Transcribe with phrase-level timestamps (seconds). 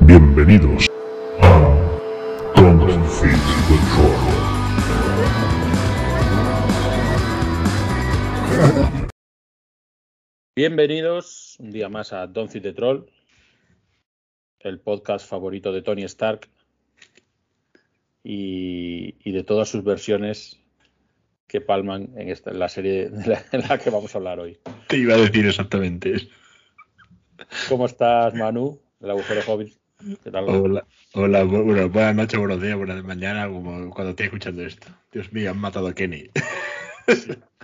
[0.00, 0.86] Bienvenidos
[1.40, 1.96] a
[2.54, 4.36] Confit Control.
[10.54, 13.06] Bienvenidos un día más a Don't Feed the Troll,
[14.60, 16.48] el podcast favorito de Tony Stark
[18.24, 20.58] y, y de todas sus versiones
[21.46, 24.40] que palman en, esta, en la serie de la, en la que vamos a hablar
[24.40, 24.58] hoy.
[24.88, 26.28] Te iba a decir exactamente.
[27.68, 28.80] ¿Cómo estás, Manu?
[29.06, 29.72] El agujero Hobbit.
[30.24, 30.48] ¿Qué tal?
[30.48, 34.88] Hola, hola, bu- bueno, buenas noches, buenos días, buenas mañana, como cuando esté escuchando esto.
[35.12, 36.28] Dios mío, han matado a Kenny.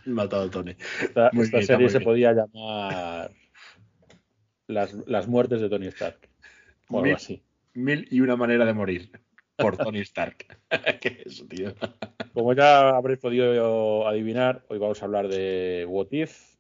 [0.07, 0.77] han matado a Tony.
[1.01, 2.05] Esta, muy esta bien, está serie se bien.
[2.09, 3.33] podía llamar
[4.69, 6.29] las, las muertes de Tony Stark.
[6.89, 7.43] O algo Mil- así.
[7.75, 9.11] Mil y una manera de morir.
[9.57, 10.47] Por Tony Stark.
[11.01, 11.75] ¿Qué es tío?
[12.33, 16.52] Como ya habréis podido adivinar, hoy vamos a hablar de What If,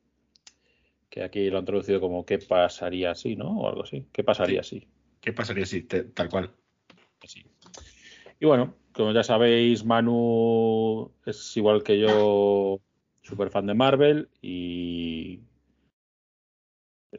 [1.13, 3.61] que aquí lo han traducido como ¿qué pasaría si, no?
[3.61, 4.07] O algo así.
[4.11, 4.89] ¿Qué pasaría si?
[5.21, 6.51] ¿Qué pasaría si te- tal cual?
[7.23, 7.45] Así.
[8.41, 12.81] Y bueno, como ya sabéis, Manu es igual que yo,
[13.21, 15.41] súper fan de Marvel y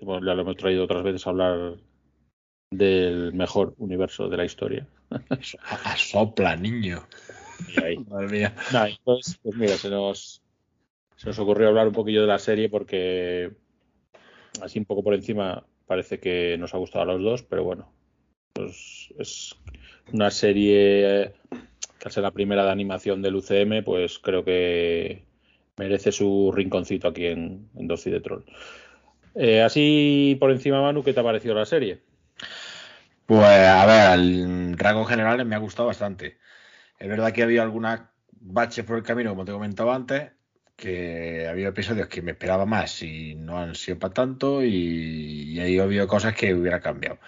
[0.02, 1.78] bueno, ya lo hemos traído otras veces a hablar
[2.72, 4.88] del mejor universo de la historia.
[5.70, 7.06] A- Asopla, niño.
[7.68, 7.98] Y ahí.
[8.10, 8.56] Madre mía.
[8.90, 10.42] Entonces, pues mira, se nos,
[11.16, 13.52] se nos ocurrió hablar un poquillo de la serie porque
[14.62, 17.92] así un poco por encima parece que nos ha gustado a los dos, pero bueno,
[18.54, 19.56] pues es
[20.12, 21.34] una serie
[22.00, 25.24] que al ser la primera de animación del UCM, pues creo que
[25.78, 28.44] merece su rinconcito aquí en, en Dosis de Troll.
[29.36, 32.02] Eh, así por encima, Manu, ¿qué te ha parecido la serie?
[33.26, 36.38] Pues a ver, al rango general me ha gustado bastante.
[37.00, 40.32] Es verdad que había algunas baches por el camino, como te he comentado antes,
[40.84, 45.80] que había episodios que me esperaba más y no han sido para tanto, y, ahí
[45.80, 47.20] ha habido cosas que hubiera cambiado.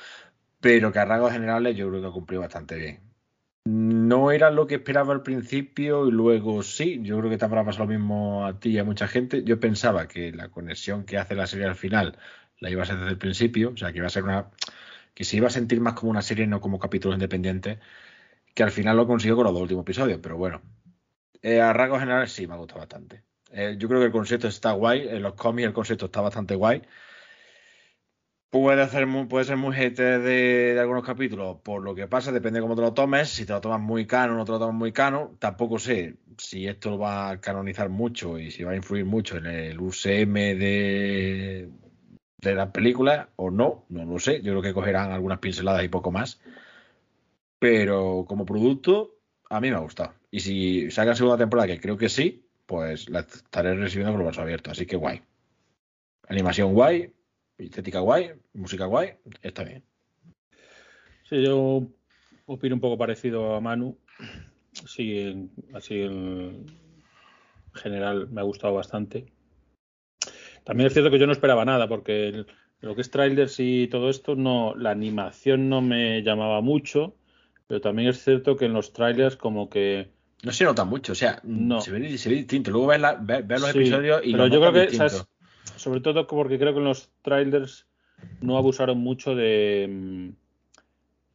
[0.60, 3.00] Pero que a rasgos generales yo creo que ha cumplido bastante bien.
[3.66, 7.64] No era lo que esperaba al principio y luego sí, yo creo que te habrá
[7.64, 9.44] pasado lo mismo a ti y a mucha gente.
[9.44, 12.18] Yo pensaba que la conexión que hace la serie al final
[12.60, 14.50] la iba a ser desde el principio, o sea, que iba a ser una
[15.14, 17.80] que se iba a sentir más como una serie, no como capítulos independientes,
[18.54, 20.62] que al final lo consiguió con los dos últimos episodios, pero bueno.
[21.42, 23.24] Eh, a rasgos generales sí, me ha gustado bastante.
[23.58, 26.56] Eh, yo creo que el concepto está guay, en los cómics el concepto está bastante
[26.56, 26.82] guay.
[28.50, 32.60] Puede, hacer puede ser muy hater de, de algunos capítulos, por lo que pasa, depende
[32.60, 33.30] de cómo te lo tomes.
[33.30, 36.18] Si te lo tomas muy cano o no te lo tomas muy cano, tampoco sé
[36.38, 39.80] si esto lo va a canonizar mucho y si va a influir mucho en el
[39.80, 41.70] UCM de,
[42.42, 44.42] de las películas o no, no lo sé.
[44.42, 46.42] Yo creo que cogerán algunas pinceladas y poco más.
[47.60, 49.16] Pero como producto,
[49.50, 50.14] a mí me ha gustado.
[50.30, 54.28] Y si sacan segunda temporada, que creo que sí, pues la estaré recibiendo con los
[54.28, 54.72] brazos abiertos.
[54.72, 55.22] Así que guay.
[56.28, 57.14] Animación guay,
[57.58, 59.84] estética guay, música guay, está bien.
[61.30, 61.88] Sí, yo
[62.46, 63.98] opino un poco parecido a Manu.
[64.86, 66.66] Sí, así en
[67.74, 69.26] general me ha gustado bastante.
[70.64, 72.46] También es cierto que yo no esperaba nada, porque
[72.82, 77.16] lo que es trailers y todo esto, no, la animación no me llamaba mucho,
[77.68, 80.15] pero también es cierto que en los trailers como que
[80.46, 81.82] No se nota mucho, o sea, No.
[81.82, 82.70] se, ve, se ve distinto.
[82.72, 85.10] Luego ves, la- ves- ves los Sí, episodios y pero yo creo que,
[85.76, 87.88] sobre todo porque creo que en los trailers
[88.42, 90.30] no abusaron mucho de, mm,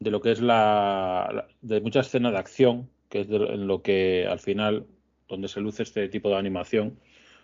[0.04, 3.82] de lo que es la, de mucha escena de acción, que es de- en lo
[3.82, 4.86] que al final,
[5.28, 6.96] donde se luce este tipo de animación,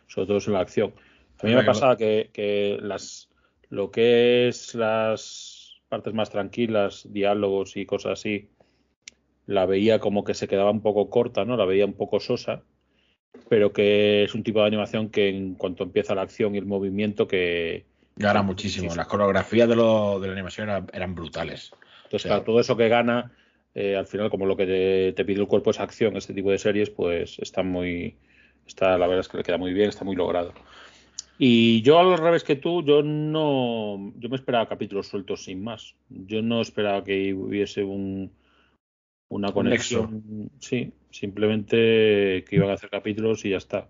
[0.06, 0.94] sobre todo es en la acción.
[1.43, 3.28] A mí me pasaba que, que las
[3.69, 8.48] lo que es las partes más tranquilas, diálogos y cosas así,
[9.47, 11.57] la veía como que se quedaba un poco corta, ¿no?
[11.57, 12.62] La veía un poco sosa
[13.49, 16.67] pero que es un tipo de animación que en cuanto empieza la acción y el
[16.67, 17.84] movimiento que
[18.17, 18.84] Gana muchísimo.
[18.87, 18.95] muchísimo.
[18.97, 21.73] Las coreografías de, lo- de la animación eran, eran brutales.
[22.05, 22.29] entonces Sí.
[22.29, 23.33] claro, todo eso que gana
[23.75, 26.51] eh, al final como lo que te, te pide el cuerpo es acción este tipo
[26.51, 28.17] de series pues está muy
[28.67, 30.55] está la verdad es que le queda muy bien está muy logrado
[31.39, 35.95] y yo al revés que tú yo no yo me esperaba capítulos sueltos sin más
[36.09, 38.33] yo no esperaba que hubiese un
[39.28, 43.89] una Un conexión sí simplemente que iban a hacer capítulos y ya está.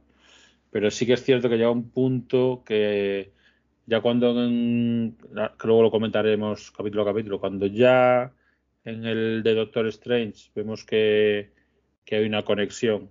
[0.71, 3.33] Pero sí que es cierto que llega un punto que
[3.87, 5.17] ya cuando en-
[5.59, 8.33] que luego lo comentaremos capítulo a capítulo cuando ya
[8.85, 11.51] en el de Doctor Strange vemos que,
[12.05, 13.11] que hay una conexión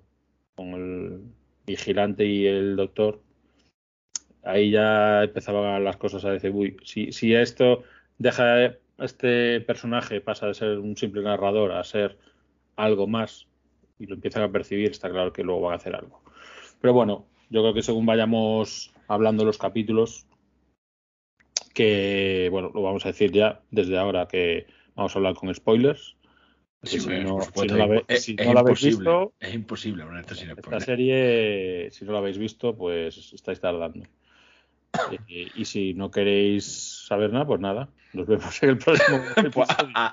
[0.56, 1.22] con el
[1.66, 3.22] vigilante y el doctor
[4.44, 7.84] ahí ya empezaban las cosas a decir uy si, si esto
[8.18, 12.18] deja de- este personaje pasa de ser un simple narrador a ser
[12.76, 13.48] algo más
[14.00, 16.22] y lo empiezan a percibir está claro que luego van a hacer algo
[16.82, 20.26] pero bueno yo creo que según vayamos hablando los capítulos
[21.74, 24.66] que, bueno, lo vamos a decir ya desde ahora que
[24.96, 26.16] vamos a hablar con spoilers.
[26.82, 28.82] Sí, si no, por si supuesto, no la, ve- es, si es no la habéis
[28.82, 29.10] imposible.
[29.10, 33.34] visto, Es imposible hablar de esto sin esta serie, si no la habéis visto, pues
[33.34, 34.06] estáis tardando.
[35.28, 37.90] Y, y si no queréis saber nada, pues nada.
[38.16, 39.20] Nos vemos en el próximo
[39.54, 39.68] Pues,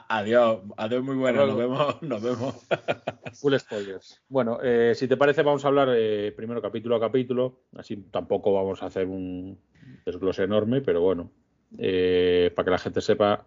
[0.09, 1.47] adiós, adiós, muy bueno.
[1.47, 2.55] Nos vemos, nos vemos.
[3.41, 4.21] Full spoilers.
[4.29, 7.61] Bueno, eh, si te parece, vamos a hablar eh, primero capítulo a capítulo.
[7.77, 9.57] Así tampoco vamos a hacer un
[10.05, 11.31] desglose enorme, pero bueno,
[11.79, 13.47] eh, para que la gente sepa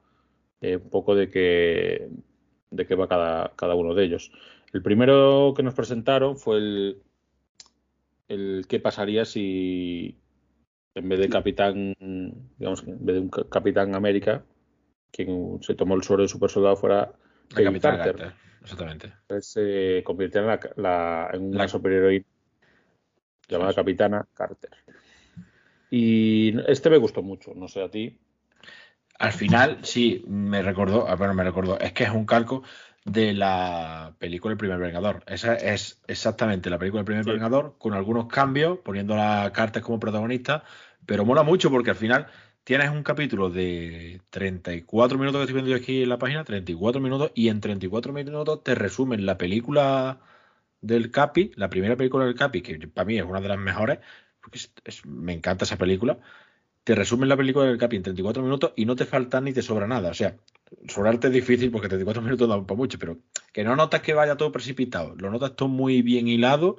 [0.62, 2.08] eh, un poco de qué,
[2.72, 4.32] de qué va cada, cada uno de ellos.
[4.72, 7.02] El primero que nos presentaron fue el,
[8.30, 10.18] el qué pasaría si
[10.96, 11.94] en vez de Capitán,
[12.58, 14.44] digamos, en vez de un ca- Capitán América,
[15.12, 17.12] quien se tomó el suero de super soldado fuera
[17.56, 19.14] La Capitana Carter Carter, exactamente.
[19.28, 22.26] pues, se convirtió en, la, la- en una superheroína
[23.48, 24.72] llamada Capitana Carter.
[25.90, 28.18] Y este me gustó mucho, no sé a ti.
[29.20, 32.64] Al final, sí, me recordó, ah, bueno, me recordó, es que es un calco
[33.06, 35.24] de la película El primer Vengador.
[35.28, 37.30] Esa es exactamente la película El primer Sí.
[37.32, 40.64] Vengador, con algunos cambios, poniendo a Carter como protagonista,
[41.06, 42.28] pero mola mucho porque al final
[42.64, 47.00] tienes un capítulo de 34 minutos que estoy viendo yo aquí en la página, 34
[47.00, 50.20] minutos, y en 34 minutos te resumen la película
[50.82, 54.00] del Capi, la primera película del Capi, que para mí es una de las mejores,
[54.42, 56.18] porque es- es- me encanta esa película
[56.84, 59.62] te resumen la película del Capi en 34 minutos y no te falta ni te
[59.64, 60.10] sobra nada.
[60.12, 60.36] O sea,
[60.88, 63.18] sobrarte es difícil porque 34 minutos da para mucho, pero
[63.54, 66.78] que no notas que vaya todo precipitado, lo notas todo muy bien hilado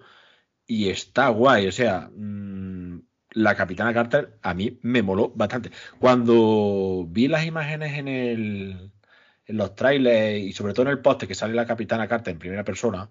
[0.67, 1.67] y está guay.
[1.69, 2.99] O sea, mmm,
[3.33, 5.71] la Capitana Carter a mí me moló bastante.
[5.99, 8.91] Cuando vi las imágenes en el
[9.49, 12.39] en los trailers y sobre todo en el poste que sale la Capitana Carter en
[12.41, 13.09] primera persona,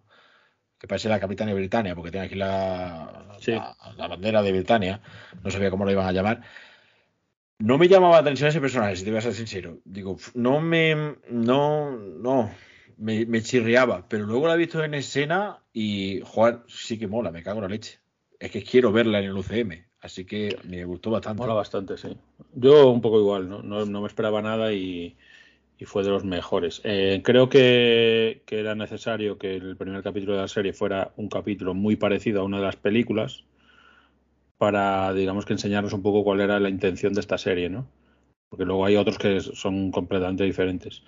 [0.77, 3.51] que parece la Capitana de Britannia, porque tiene aquí la, Sí.
[3.53, 5.01] la, la bandera de Britannia,
[5.41, 6.41] no sabía cómo lo iban a llamar.
[7.59, 9.79] No me llamaba la atención ese personaje, si te voy a ser sincero.
[9.85, 11.15] Digo, no me.
[11.29, 12.51] No, no.
[12.97, 14.05] Me, me chirriaba.
[14.07, 17.63] Pero luego la he visto en escena y, joder, sí que mola, me cago en
[17.63, 17.99] la leche.
[18.39, 19.85] Es que quiero verla en el UCM.
[20.01, 21.41] Así que me gustó bastante.
[21.41, 22.15] Mola bastante, sí.
[22.53, 23.63] Yo un poco igual, ¿no?
[23.63, 25.15] No, no me esperaba nada y,
[25.77, 26.81] y fue de los mejores.
[26.83, 31.29] Eh, creo que, que era necesario que el primer capítulo de la serie fuera un
[31.29, 33.45] capítulo muy parecido a una de las películas
[34.57, 37.87] para, digamos, que enseñarnos un poco cuál era la intención de esta serie, ¿no?
[38.49, 41.03] Porque luego hay otros que son completamente diferentes.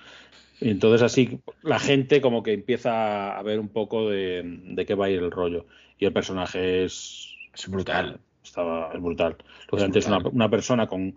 [0.59, 4.95] Y entonces así la gente como que empieza a ver un poco de, de qué
[4.95, 5.65] va a ir el rollo.
[5.99, 8.19] Y el personaje es Es brutal.
[8.43, 9.37] estaba es brutal.
[9.71, 10.21] Lógicamente es, brutal.
[10.25, 11.13] una, una persona con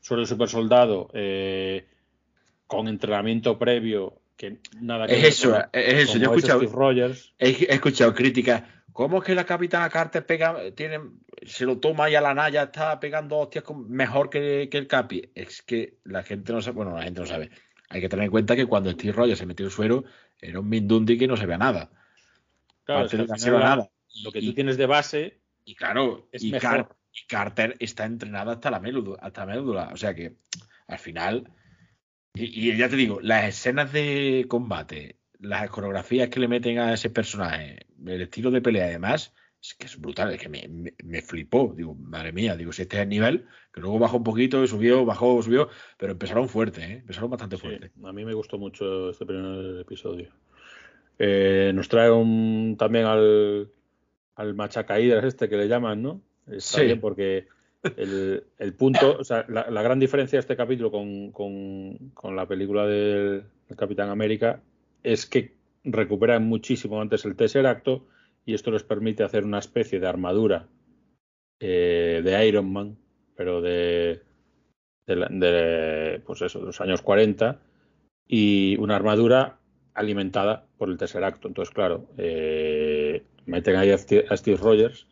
[0.00, 1.86] suelo super soldado, eh,
[2.66, 6.18] con entrenamiento previo, que nada que Es ver eso, es eso.
[6.18, 7.34] Yo he como es escuchado, Steve Rogers.
[7.38, 8.62] he, he escuchado críticas.
[8.92, 11.00] ¿Cómo es que la Capitana Carter pega, tiene,
[11.46, 14.86] se lo toma y a la Naya está pegando hostias con- mejor que, que el
[14.86, 15.30] Capi?
[15.34, 17.50] Es que la gente no sabe, bueno, la gente no sabe.
[17.88, 20.04] Hay que tener en cuenta que cuando Steve Rogers se metió el suero,
[20.40, 21.90] era un Mindundi que no se vea nada.
[22.84, 23.90] Claro, es que no se vea nada.
[24.24, 26.70] lo que Y- tú tienes de base Y claro, es y, mejor.
[26.70, 29.90] Car- y Carter está entrenada hasta la médula, hasta la médula.
[29.92, 30.34] O sea que
[30.88, 31.50] al final.
[32.34, 36.94] Y, y ya te digo, las escenas de combate, las coreografías que le meten a
[36.94, 40.66] ese personaje, el estilo de pelea y demás, es que es brutal, es que me,
[40.68, 41.72] me- me flipó.
[41.76, 45.04] Digo, madre mía, digo, si este es el nivel, que luego bajó un poquito, subió,
[45.04, 45.68] bajó, subió,
[45.98, 46.92] pero empezaron fuerte, ¿eh?
[46.98, 47.90] Empezaron bastante Sí, fuerte.
[48.02, 50.30] a mí me gustó mucho este primer episodio.
[51.18, 53.70] Eh, nos trae un, también al,
[54.34, 56.20] al machacaídas este que le llaman, ¿no?
[56.50, 56.84] Está Sí.
[56.86, 57.46] bien porque
[57.96, 62.34] el, el punto, o sea, la, la gran diferencia de este capítulo con, con- con
[62.34, 64.60] la película del, del Capitán América
[65.02, 68.06] es que recuperan muchísimo antes el Tesseracto
[68.44, 70.68] y esto les permite hacer una especie de armadura
[71.60, 72.98] eh, de Iron Man,
[73.36, 74.22] pero de,
[75.06, 77.60] de, pues eso, de los años 40
[78.26, 79.58] y una armadura
[79.94, 81.48] alimentada por el Tesseracto.
[81.48, 85.06] Entonces, claro, eh, meten ahí a Steve, a Steve Rogers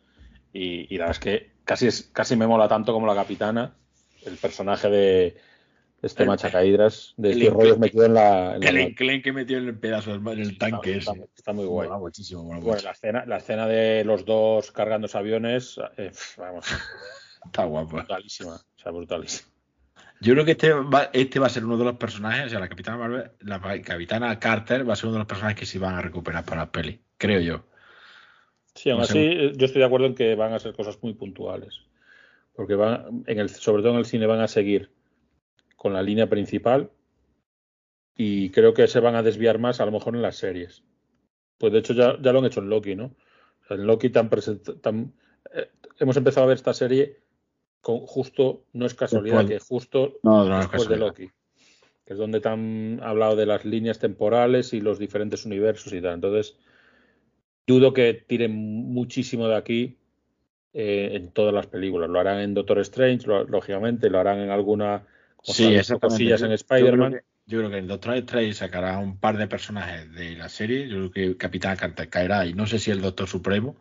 [0.53, 3.75] y, y la verdad es que casi, es, casi me mola tanto como la capitana,
[4.25, 5.35] el personaje de
[6.01, 8.55] este El- machacaidras de el incre- Rogers metido en la...
[8.55, 11.27] en la- El enclen que metió en el pedazo del en el tanque está, ese.
[11.35, 11.87] está muy guay.
[11.89, 12.85] Mola muchísimo, mola Bueno, mucho.
[12.85, 16.65] la escena, la escena de los dos cargando aviones, eh, vamos,
[17.45, 17.97] Está guapo.
[17.97, 19.49] brutalísima, o sea, brutalísima.
[20.21, 22.59] Yo creo que este va, este va a ser uno de los personajes, o sea,
[22.59, 25.79] la Capitana Marvel, la Capitana Carter va a ser uno de los personajes que se
[25.79, 27.63] van a recuperar para la peli, creo yo.
[28.75, 29.51] Sí, aún No así, sé.
[29.57, 31.81] yo estoy de acuerdo en que van a ser cosas muy puntuales.
[32.55, 34.91] Porque van, en el, sobre todo en el cine, van a seguir
[35.81, 36.91] con la línea principal
[38.15, 40.83] y creo que se van a desviar más a lo mejor en las series.
[41.57, 43.15] Pues de hecho ya, ya lo han hecho en Loki, ¿no?
[43.67, 44.29] En Loki tan
[44.81, 45.11] tan-
[45.55, 47.17] eh, hemos empezado a ver esta serie
[47.81, 50.97] con, justo, no es casualidad que justo No, no es después de.
[50.97, 51.31] Loki,
[52.05, 56.01] que es donde te han hablado de las líneas temporales y los diferentes universos y
[56.01, 56.13] tal.
[56.13, 56.59] Entonces,
[57.65, 59.97] dudo que tiren muchísimo de aquí
[60.73, 62.07] eh, en todas las películas.
[62.07, 65.07] Lo harán en Doctor Strange, lo- lógicamente, lo harán en alguna
[65.63, 67.21] han visto cosillas en Spider-Man.
[67.47, 70.87] Yo creo que el Doctor Strange sacará un par de personajes de la serie.
[70.87, 73.75] Yo creo que Capitán Carter caerá y no sé si el Doctor Supremo,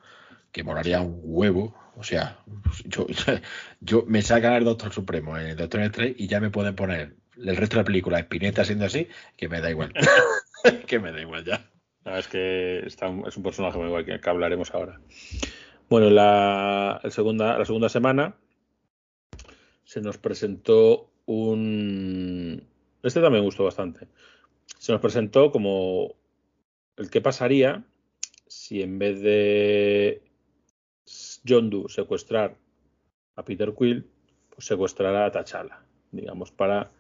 [0.51, 1.77] que molaría un huevo.
[1.97, 2.39] O sea,
[2.87, 3.07] yo,
[3.81, 7.15] yo me sacan el Doctor Supremo en el Doctor Strange y ya me pueden poner
[7.37, 9.93] el resto de la película Spinetta siendo así, que me da igual.
[10.87, 11.71] que me da igual ya.
[12.05, 15.01] No, es que está un- es un personaje muy guay que, que hablaremos ahora.
[15.91, 18.37] Bueno, la, el segunda, la segunda semana
[19.85, 22.63] se nos presentó un...
[23.03, 24.09] Este también me gustó bastante.
[24.79, 26.15] Se nos presentó como
[26.97, 27.85] el que pasaría
[28.47, 30.23] si en vez de
[31.47, 32.57] John Doe secuestrar
[33.37, 34.07] a Peter Quill,
[34.51, 36.91] pues secuestrara a T'Challa, digamos, para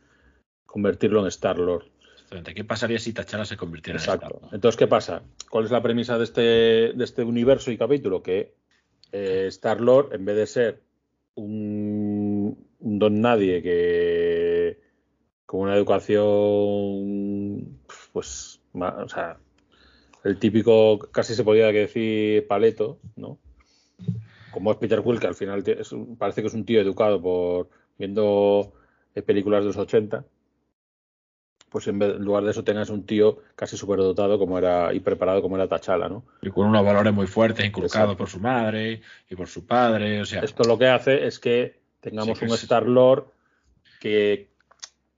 [0.64, 1.86] convertirlo en Star-Lord.
[2.54, 4.02] ¿Qué pasaría si Tachala se convirtiera en.
[4.02, 4.54] Star-Lord?
[4.54, 5.22] Entonces, ¿qué pasa?
[5.50, 8.22] ¿Cuál es la premisa de este, de este universo y capítulo?
[8.22, 8.54] Que
[9.10, 10.82] eh, Star-Lord, en vez de ser
[11.34, 12.19] un,
[12.80, 14.78] un don nadie que
[15.46, 17.78] con una educación,
[18.12, 19.38] pues, o sea,
[20.24, 23.38] el típico, casi se podría decir paleto, ¿no?
[24.50, 27.68] Como es Peter Quill, que al final es parece que es un tío educado por
[27.98, 28.72] viendo
[29.14, 30.24] eh, películas de los 80
[31.68, 34.98] pues en, vez- en lugar de eso tengas un tío casi superdotado como era y
[35.00, 36.24] preparado como era Tachala, ¿no?
[36.42, 40.20] Y con unos valores muy fuertes inculcados por su madre y por su padre.
[40.20, 43.26] O sea, Esto lo que hace es que tengamos Sí, un es- Star Lord
[44.00, 44.48] que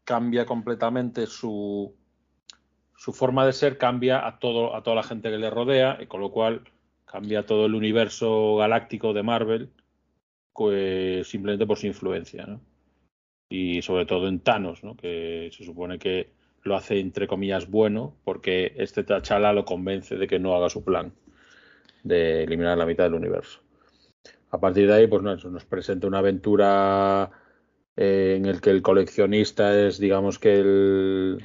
[0.04, 1.94] cambia completamente su
[2.96, 6.06] su forma de ser cambia a todo a toda la gente que le rodea y
[6.06, 6.62] con lo cual
[7.04, 9.70] cambia todo el universo galáctico de Marvel
[10.54, 12.60] pues, simplemente por su influencia, ¿no?
[13.48, 14.96] Y sobre todo en Thanos, ¿no?
[14.96, 16.30] Que se supone que
[16.62, 20.84] lo hace entre comillas bueno porque este T'Challa lo convence de que no haga su
[20.84, 21.12] plan
[22.04, 23.60] de eliminar la mitad del universo.
[24.52, 27.30] A partir de ahí, pues no, eso nos presenta una aventura
[27.96, 31.38] eh, en el que el coleccionista es, digamos que el,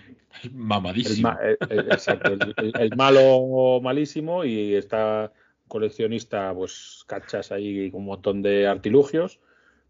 [0.44, 1.30] el, mamadísimo.
[1.30, 5.32] ma- el- el- exacto, el- malo malísimo y está
[5.68, 9.40] coleccionista, pues cachas ahí con un montón de artilugios.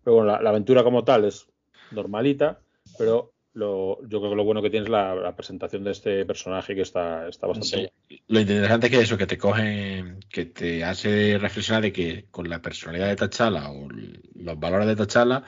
[0.03, 1.50] Pero bueno, la, la aventura como tal es
[1.91, 2.59] normalita,
[2.97, 6.26] pero lo, yo creo que lo bueno que tiene es la, la presentación de este
[6.26, 8.22] personaje que está, está bastante Sí.
[8.28, 12.50] Lo interesante es que eso, que te cogen, que te hace reflexionar de que con
[12.50, 15.44] la personalidad de T'Challa o los valores de T'Challa,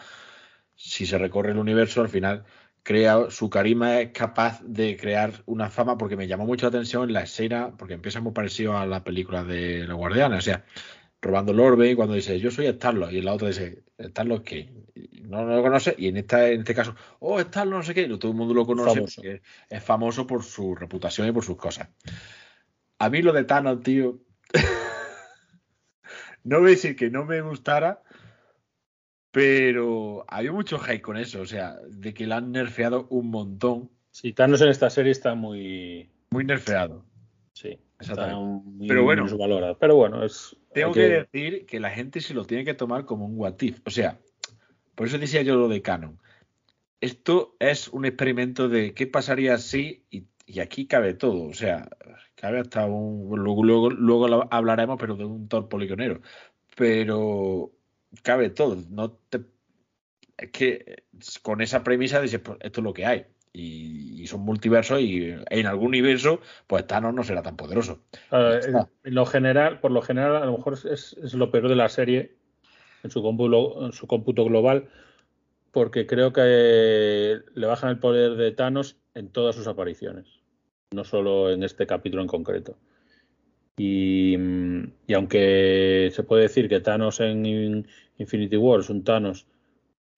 [0.75, 2.46] si se recorre el universo, al final
[2.82, 7.13] crea su carisma es capaz de crear una fama, porque me llamó mucho la atención
[7.13, 10.66] la escena, porque empieza muy parecido a la película de Los Guardianes, o sea,
[11.21, 14.71] robando el orbe y cuando dice yo soy Starlord y la otra dice Starlord que
[15.23, 18.01] no, no lo conoce y en esta en este caso oh Starlord no sé qué
[18.03, 19.21] y todo el mundo lo conoce Famoso.
[19.21, 21.89] porque es famoso por su reputación y por sus cosas
[22.97, 24.19] a mí lo de Thanos tío
[26.43, 28.01] no voy a decir que no me gustara
[29.31, 33.89] pero había mucho hate con eso o sea de que la han nerfeado un montón
[34.11, 36.09] Sí, Thanos en esta serie está muy.
[36.31, 37.05] muy nerfeado
[37.53, 38.38] Sí, está
[38.88, 39.25] Pero bueno.
[39.38, 39.77] valorado.
[39.77, 40.56] Pero bueno, es.
[40.74, 41.27] Tengo que...
[41.32, 43.79] decir que la gente se lo tiene que tomar como un what if.
[43.86, 44.20] O sea,
[44.96, 46.20] por eso decía yo lo de Canon.
[47.01, 51.44] Esto es un experimento de qué pasaría si, y, y aquí cabe todo.
[51.46, 51.89] O sea,
[52.36, 53.29] cabe hasta un.
[53.39, 56.22] Luego, luego, luego hablaremos, pero de un Thor poligonero.
[56.75, 57.72] Pero
[58.24, 58.77] cabe todo.
[58.89, 59.41] No te,
[60.38, 61.03] es que
[61.41, 63.25] con esa premisa dices, pues esto es lo que hay.
[63.60, 68.00] Y, y son multiversos y en algún universo, pues Thanos no será tan poderoso.
[68.32, 68.60] Eh,
[69.04, 71.89] en lo general, por lo general, a lo mejor es, es lo peor de la
[71.89, 72.36] serie
[73.04, 74.88] en su cómputo, en su cómputo global,
[75.72, 80.28] porque creo que le bajan el poder de Thanos en todas sus apariciones,
[80.94, 82.78] no solo en este capítulo en concreto.
[83.78, 84.36] Y,
[85.08, 87.88] y aunque se puede decir que Thanos en In-
[88.18, 89.48] Infinity War es un Thanos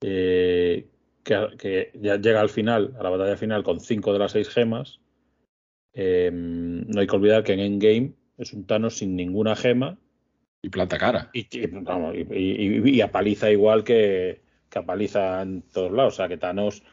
[0.02, 0.88] eh,
[1.24, 4.50] que, que ya llega al final, a la batalla final, con cinco de las seis
[4.50, 5.00] gemas,
[5.94, 9.98] eh, no hay que olvidar que en Endgame es un Thanos sin ninguna gema
[10.62, 11.30] Y planta cara.
[11.34, 16.14] y, y, vamos, y- y- y apaliza igual que, que apaliza en todos lados.
[16.14, 16.84] O sea, que Thanos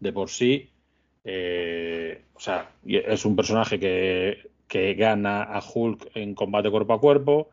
[0.00, 0.70] de por sí,
[1.24, 7.00] eh, o sea, es un personaje que, que gana a Hulk en combate cuerpo a
[7.00, 7.50] cuerpo,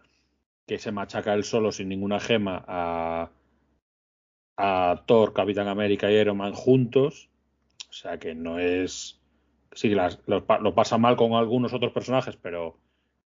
[0.67, 3.29] que se machaca él solo sin ninguna gema a,
[4.57, 7.29] a Thor, Capitán América y Iron Man juntos.
[7.89, 9.19] O sea, que no es...
[9.71, 12.77] Sí, las- lo, pa- lo pasa mal con algunos otros personajes, pero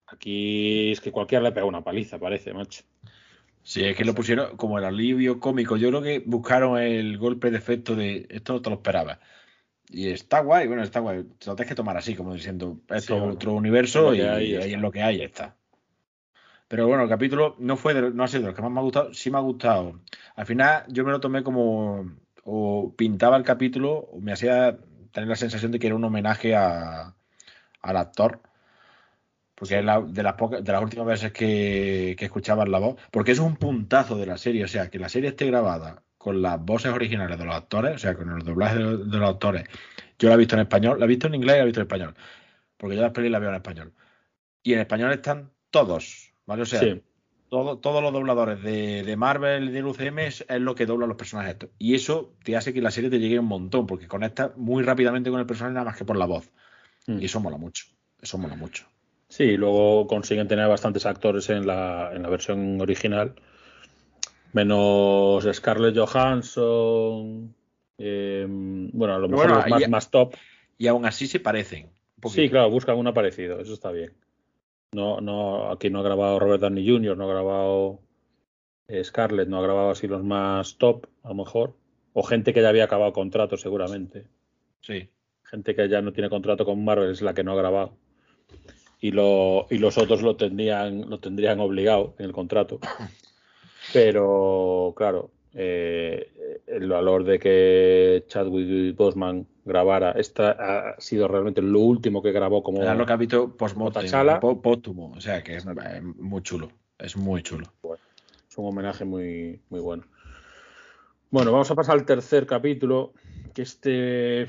[0.07, 2.83] aquí es que cualquiera le pega una paliza, parece, macho.
[3.63, 5.77] Sí, es que lo pusieron como el alivio cómico.
[5.77, 9.21] Yo creo que buscaron el golpe de efecto de esto no te lo esperaba.
[9.89, 11.25] Y está guay, bueno, está guay.
[11.39, 14.21] Te lo tienes que tomar así, como diciendo, esto Sí, es bueno, otro universo y,
[14.21, 15.57] ahí es lo que hay, está.
[16.73, 18.81] Pero bueno, el capítulo no fue de- no ha sido de los que más me
[18.81, 20.01] ha gustado, sí me ha gustado.
[20.37, 22.11] Al final yo me lo tomé como
[22.45, 24.79] o pintaba el capítulo o me hacía
[25.13, 27.15] tener la sensación de que era un homenaje al
[27.83, 28.41] actor.
[29.55, 32.31] Porque es la- de las pocas, de las últimas veces que, que
[32.67, 32.97] la voz.
[33.11, 34.65] Porque es un puntazo de la serie.
[34.65, 37.99] O sea, que la serie esté grabada con las voces originales de los actores, o
[37.99, 39.65] sea, con el doblaje de los actores.
[40.19, 41.81] Yo la he visto en español, la he visto en inglés y la he visto
[41.81, 42.15] en español.
[42.77, 43.93] Porque yo las pelis las veo en español.
[44.63, 46.63] Y en español están todos, ¿vale?
[46.63, 47.03] O sea, Sí.
[47.49, 51.09] todo- todos los dobladores de, de Marvel y del UCM es, es lo que doblan
[51.09, 51.71] los personajes estos.
[51.79, 55.31] Y eso te hace que la serie te llegue un montón, porque conecta muy rápidamente
[55.31, 56.51] con el personaje nada más que por la voz.
[57.07, 57.21] Mm.
[57.21, 57.87] Y eso mola mucho.
[58.21, 58.87] Eso mola mucho.
[59.29, 63.35] Sí, luego consiguen tener bastantes actores en la, en la versión original.
[64.53, 67.55] Menos Scarlett Johansson.
[67.99, 70.35] eh, bueno, a lo mejor Bueno, los más, y- más top.
[70.79, 71.91] Y aún así se parecen.
[72.29, 74.13] Sí, claro, buscan un parecido, eso está bien.
[74.93, 78.01] No, no, aquí no ha grabado Robert Downey Jr., no ha grabado
[78.89, 81.75] eh, Scarlett, no ha grabado así los más top, a lo mejor.
[82.13, 84.27] O gente que ya había acabado contrato, seguramente.
[84.83, 85.09] Sí.
[85.45, 87.97] Gente que ya no tiene contrato con Marvel es la que no ha grabado.
[89.01, 92.79] Y, lo, y los otros lo tendrían, lo tendrían obligado en el contrato.
[93.95, 101.81] Pero, claro, eh, el valor de que Chadwick Boseman grabara, esta ha sido realmente lo
[101.81, 102.83] último que grabó como...
[102.83, 105.13] Era lo que ha visto póstumo.
[105.17, 106.71] O sea, que es, es muy chulo.
[106.99, 107.67] Es muy chulo.
[108.49, 110.05] Es un homenaje muy, muy bueno.
[111.31, 113.15] Bueno, vamos a pasar al tercer capítulo,
[113.55, 114.49] que este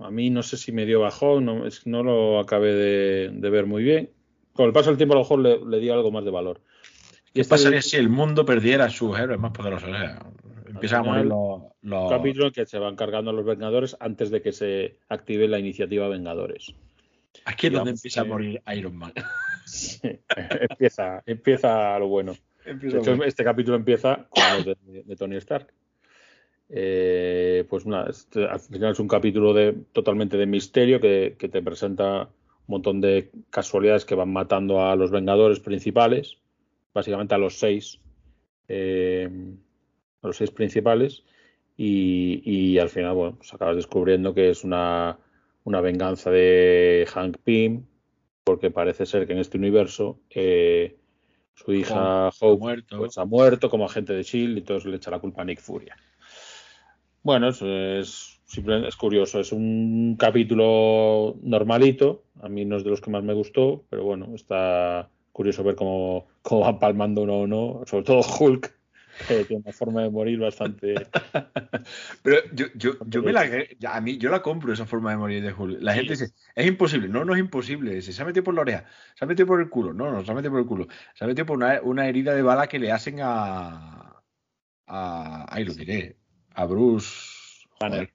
[0.00, 3.50] a mí no sé si me dio bajón, no, es- no lo acabé de, de
[3.50, 4.10] ver muy bien.
[4.52, 6.60] Con el paso del tiempo a lo mejor le, le di algo más de valor.
[7.32, 9.88] ¿Qué este pasaría si el mundo perdiera a sus héroes más poderosos?
[9.90, 10.18] O sea,
[10.76, 11.62] empiezan a morir los.
[11.82, 14.96] los- un capítulo en que se van cargando a los Vengadores antes de que se
[15.08, 16.74] active la iniciativa Vengadores.
[17.44, 19.12] Aquí es donde empieza a morir Iron Man.
[20.70, 22.34] empieza, empieza lo bueno.
[22.64, 25.68] De hecho, este capítulo empieza con los de, de Tony Stark.
[26.68, 31.48] Eh, pues nada, este, al final es un capítulo de, totalmente de misterio que, que
[31.48, 32.28] te presenta un
[32.66, 36.38] montón de casualidades que van matando a los Vengadores principales,
[36.92, 38.00] básicamente a los seis,
[38.66, 39.30] eh,
[40.22, 41.24] a los seis principales,
[41.76, 45.18] y, y al final, bueno, pues acabas descubriendo que es una,
[45.64, 47.84] una venganza de Hank Pym,
[48.44, 50.96] porque parece ser que en este universo eh,
[51.54, 52.98] su hija Hope ha Hope muerto.
[52.98, 55.60] pues, ha muerto como agente de Shield y entonces le echa la culpa a Nick
[55.60, 55.96] Furia.
[57.22, 62.90] Bueno, eso es simplemente es curioso, es un capítulo normalito, a mí no es de
[62.90, 67.40] los que más me gustó, pero bueno, está curioso ver cómo, cómo van palmando uno
[67.40, 68.72] o no, sobre todo Hulk,
[69.28, 70.94] que tiene una forma de morir bastante.
[72.22, 73.46] Pero yo, yo, yo me la,
[73.88, 75.78] a mí, yo la compro esa forma de morir de Hulk.
[75.80, 75.98] La Sí.
[76.00, 77.08] gente dice, es imposible.
[77.08, 78.00] No, no es imposible.
[78.02, 79.92] Se, ha metido por la oreja, se ha metido por el culo.
[79.92, 80.86] No, no, se ha metido por el culo.
[81.14, 84.22] Se ha metido por una, una herida de bala que le hacen a.
[84.86, 86.16] a ahí lo diré.
[86.54, 87.08] A Bruce.
[87.78, 88.10] Banner.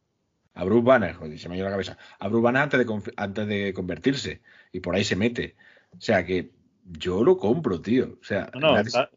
[0.55, 1.97] a Bruce Banner, joder, se me ha ido la cabeza.
[2.19, 4.41] A Bruce Banner antes de, antes de convertirse.
[4.71, 5.55] Y por ahí se mete.
[5.97, 6.51] O sea que
[6.85, 8.17] yo lo compro, tío.
[8.19, 9.11] O sea, No, no, está,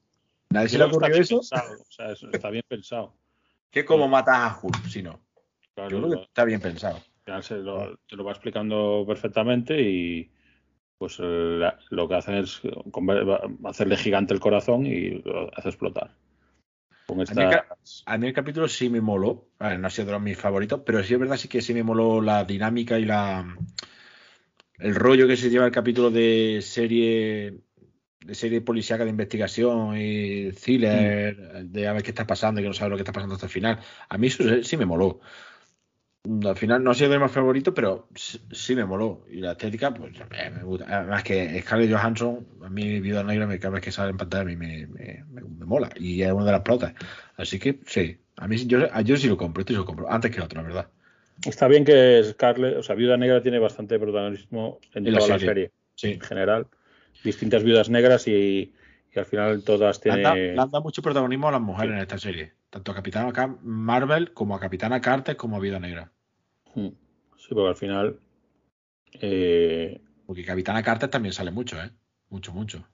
[0.50, 1.36] nadie se le ocurrió está bien eso.
[1.38, 3.14] pensado, o sea, eso está bien pensado.
[3.70, 4.84] ¿Qué como matas a Hulk?
[4.86, 5.20] Si no.
[5.74, 6.96] Claro, Yo creo que está bien pensado.
[6.96, 10.30] Al final se lo, te lo va explicando perfectamente y
[10.98, 12.60] pues la- lo que hacen es
[13.64, 16.14] hacerle gigante el corazón y lo hace explotar.
[17.06, 17.24] Con mí
[18.06, 19.48] A mí el capítulo sí me moló.
[19.58, 21.60] A ver, no ha sido de los mis favoritos, pero sí es verdad sí que
[21.60, 23.44] sí me moló la dinámica y la
[24.78, 27.60] el rollo que se lleva el capítulo de serie
[28.24, 32.68] de serie policíaca de investigación y thriller, de a ver qué está pasando y que
[32.68, 33.78] no sabe lo que está pasando hasta el final.
[34.08, 35.20] A mí eso sí- me moló.
[36.46, 39.26] Al final no ha sido de mis favoritos, pero sí, sí me moló.
[39.30, 40.86] Y la estética, pues eh, me gusta.
[41.00, 44.40] Además que Scarlett Johansson, a mí Viuda Negra, me- cada vez que sale en pantalla,
[44.42, 45.90] a mí me, me, me- me mola.
[45.96, 46.94] Y es una de las plotas.
[47.36, 50.10] Así que sí, a mí yo, yo sí lo compro, esto sí lo compro.
[50.10, 50.88] Antes que otro, la verdad.
[51.44, 55.46] está bien que Scarlett, o sea, Viuda Negra tiene bastante protagonismo en toda la serie.
[55.46, 56.12] serie Sí.
[56.12, 56.66] en general.
[57.24, 58.72] Distintas viudas negras y,
[59.14, 60.22] y al final todas tienen.
[60.22, 62.52] le han dado mucho protagonismo a las mujeres en esta serie.
[62.70, 66.12] Tanto a Capitana Ca- Marvel como a Capitana Carter como a Viuda Negra.
[66.74, 66.88] Mm.
[67.36, 68.18] Sí, porque al final.
[69.20, 71.90] eh, Porque Capitana Carter también sale mucho, ¿eh?
[72.30, 72.86] Mucho, mucho.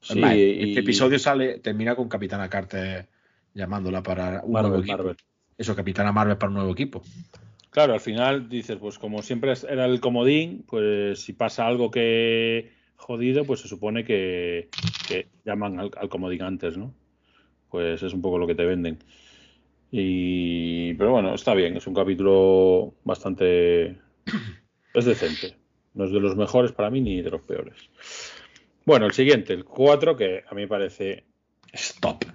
[0.00, 3.08] Sí, más, y- este episodio sale, termina con Capitana Carter
[3.54, 4.96] llamándola para un nuevo Marvel, equipo.
[4.98, 5.16] Marvel.
[5.56, 7.02] Eso, Capitana Marvel para un nuevo equipo.
[7.70, 12.72] Claro, al final dices, pues como siempre era el comodín, pues si pasa algo que
[13.02, 14.68] jodido, pues se supone que,
[15.44, 16.94] llaman al, al comodín antes, ¿no?
[17.72, 18.98] pues es un poco lo que te venden.
[19.90, 23.98] Y, pero bueno, está bien, es un capítulo bastante...
[24.94, 25.56] Es decente.
[25.94, 27.78] No es de los mejores para mí ni de los peores.
[28.84, 31.24] Bueno, el siguiente, el 4, que a mí me parece...
[31.72, 32.26] Stop.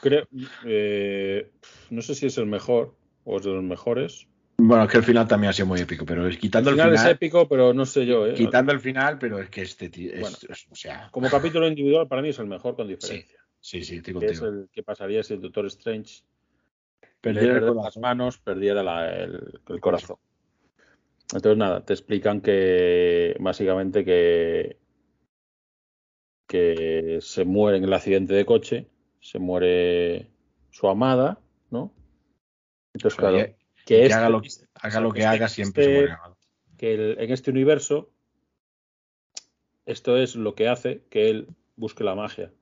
[0.00, 0.26] Creo,
[0.64, 1.50] eh,
[1.90, 4.28] no sé si es el mejor o es de los mejores.
[4.58, 6.80] Bueno, es que el final también ha sido muy épico, pero es quitando El el
[6.80, 7.06] final final.
[7.06, 8.26] es épico, pero no sé yo.
[8.26, 8.34] ¿eh?
[8.34, 10.12] Quitando el final, pero es que este tío.
[10.12, 10.36] es- Bueno.
[10.48, 13.38] es- o sea, Como capítulo individual, para mí es el mejor con sí, diferencia.
[13.60, 16.22] sí, sí, estoy Que es el que pasaría si el Doctor Strange
[17.02, 20.16] el perder las manos, perdiera la- el, el corazón.
[21.34, 24.78] Entonces, nada, te explican que básicamente que,
[26.46, 28.86] que se muere en el accidente de coche,
[29.20, 30.28] se muere
[30.70, 31.40] su amada,
[31.70, 31.92] ¿no?
[32.94, 33.55] Entonces, claro, ya-
[33.86, 34.42] que, que este- haga lo,
[34.74, 36.12] haga lo que haga, siempre se este- muere.
[36.12, 36.36] amado.
[36.76, 38.10] que el- en este universo
[39.86, 42.52] esto es lo que hace que él busque la magia.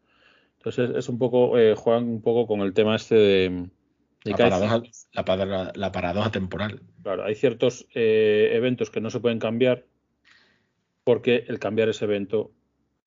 [0.58, 3.48] Entonces es un poco, eh, juegan un poco con el tema este de,
[4.24, 4.82] de La paradoja,
[5.12, 6.80] la, para- la paradoja temporal.
[7.02, 9.84] Claro, hay ciertos eh, eventos que no se pueden cambiar
[11.02, 12.52] porque el cambiar ese evento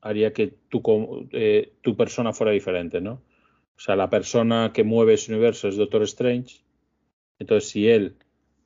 [0.01, 3.13] haría que tu, eh, tu persona fuera diferente, ¿no?
[3.75, 6.63] O sea, la persona que mueve ese universo es Doctor Strange.
[7.39, 8.15] Entonces, si él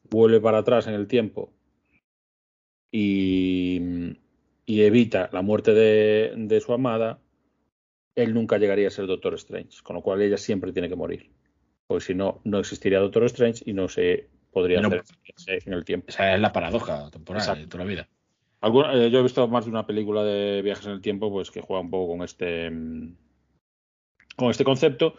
[0.09, 1.51] vuelve para atrás en el tiempo
[2.91, 3.79] y,
[4.65, 7.19] y evita la muerte de, de su amada,
[8.15, 9.81] él nunca llegaría a ser Doctor Strange.
[9.83, 11.29] Con lo cual, ella siempre tiene que morir.
[11.87, 14.89] Porque si no, no existiría Doctor Strange y no se podría no-
[15.37, 16.07] hacer en el tiempo.
[16.09, 17.61] Esa es la paradoja temporal Exacto.
[17.61, 18.09] de toda la vida.
[18.61, 21.49] Alguna- eh, yo he visto más de una película de viajes en el tiempo, pues
[21.51, 22.69] que juega un poco con este
[24.35, 25.15] con este concepto.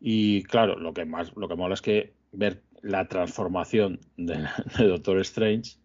[0.00, 4.34] Y claro, lo que más, lo que mola es que ver la transformación de,
[4.78, 5.76] de Doctor Strange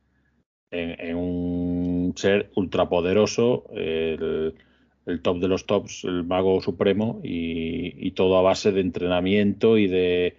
[0.71, 4.53] en, en un ser ultrapoderoso, el,
[5.05, 9.77] el top de los tops, el mago supremo, y, y todo a base de entrenamiento
[9.77, 10.37] y de,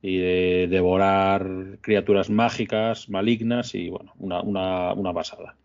[0.00, 5.56] y de devorar criaturas mágicas, malignas, y bueno, una, una, una pasada.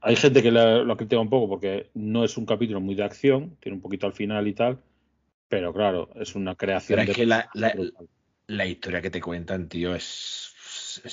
[0.00, 3.04] Hay gente que la- lo critica un poco porque no es un capítulo muy de
[3.04, 4.78] acción, tiene un poquito al final y tal,
[5.48, 6.96] pero claro, es una creación.
[6.98, 8.08] Pero es de- que la, la- brutal.
[8.50, 10.52] La historia que te cuentan, tío, es,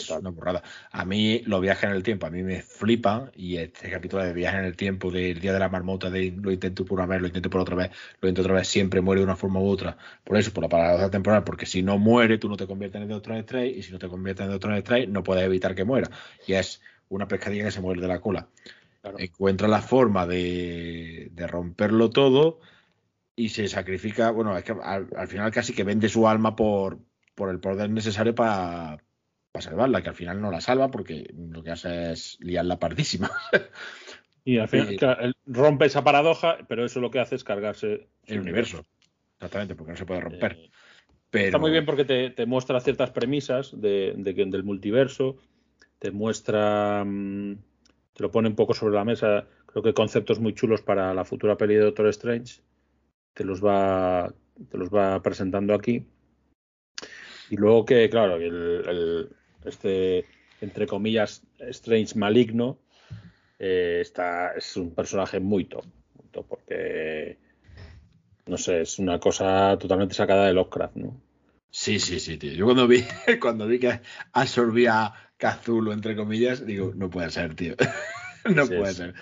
[0.09, 0.63] una burrada.
[0.91, 4.33] A mí los viajes en el tiempo, a mí me flipan y este capítulo de
[4.33, 7.21] viajes en el tiempo, del Día de la Marmota, de lo intento por una vez,
[7.21, 9.67] lo intento por otra vez, lo intento otra vez, siempre muere de una forma u
[9.67, 9.97] otra.
[10.23, 13.07] Por eso, por la paradoja temporal, porque si no muere, tú no te conviertes en
[13.07, 16.09] Doctor Strange y si no te conviertes en Doctor Strange, no puedes evitar que muera.
[16.47, 18.47] Y es una pescadilla que se muere de la cola.
[19.01, 19.19] Claro.
[19.19, 22.59] Encuentra la forma de, de romperlo todo
[23.35, 26.97] y se sacrifica, bueno, es que al, al final casi que vende su alma por,
[27.37, 28.97] por el poder necesario para
[29.59, 33.29] salvarla, que al final no la salva porque lo que hace es liarla pardísima.
[34.43, 38.83] Y al final rompe esa paradoja, pero eso lo que hace es cargarse el universo.
[39.35, 40.51] Exactamente, porque no se puede romper.
[40.53, 40.71] Eh,
[41.29, 45.37] Pero Está muy bien porque te, te muestra ciertas premisas de, de que- del multiverso,
[45.99, 47.53] te muestra, mm,
[48.13, 51.23] te lo pone un poco sobre la mesa, creo que conceptos muy chulos para la
[51.23, 52.61] futura peli de Doctor Strange,
[53.33, 54.33] te los va,
[54.69, 56.03] te los va presentando aquí.
[57.49, 59.29] Y luego que, claro, el, el-
[59.65, 60.25] este,
[60.61, 62.79] entre comillas, Strange maligno,
[63.59, 67.39] eh, está, es un personaje muy top, muy top, porque,
[68.45, 71.21] no sé, es una cosa totalmente sacada de Lovecraft, ¿no?
[71.69, 72.53] Sí, sí, sí, tío.
[72.53, 73.03] Yo cuando vi,
[73.41, 74.01] cuando vi que
[74.33, 77.75] absorbía Cazulo, entre comillas, digo, no puede ser, tío.
[78.55, 79.15] no Sí, puede ser.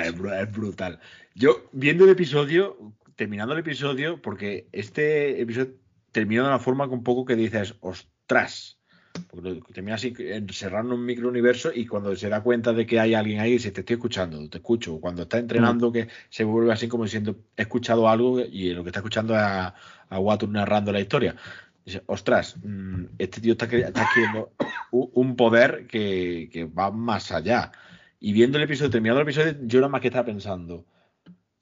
[0.00, 1.00] es, es brutal.
[1.34, 5.74] Yo, viendo el episodio, terminando el episodio, porque este episodio
[6.12, 8.78] termina de una forma que un poco que dices, ostras.
[9.28, 13.40] Porque termina así, encerrando un microuniverso y cuando se da cuenta de que hay alguien
[13.40, 15.00] ahí, dice, te estoy escuchando, te escucho.
[15.00, 18.90] Cuando está entrenando, que se vuelve así como diciendo, he escuchado algo y lo que
[18.90, 19.74] está escuchando es a,
[20.08, 21.34] a Watu narrando la historia.
[21.84, 24.52] Dice, ostras, mm, este tío está, está adquiriendo
[24.92, 27.72] un poder que, que va más allá.
[28.20, 30.86] Y viendo el episodio, terminando el episodio, yo nada más que estaba pensando,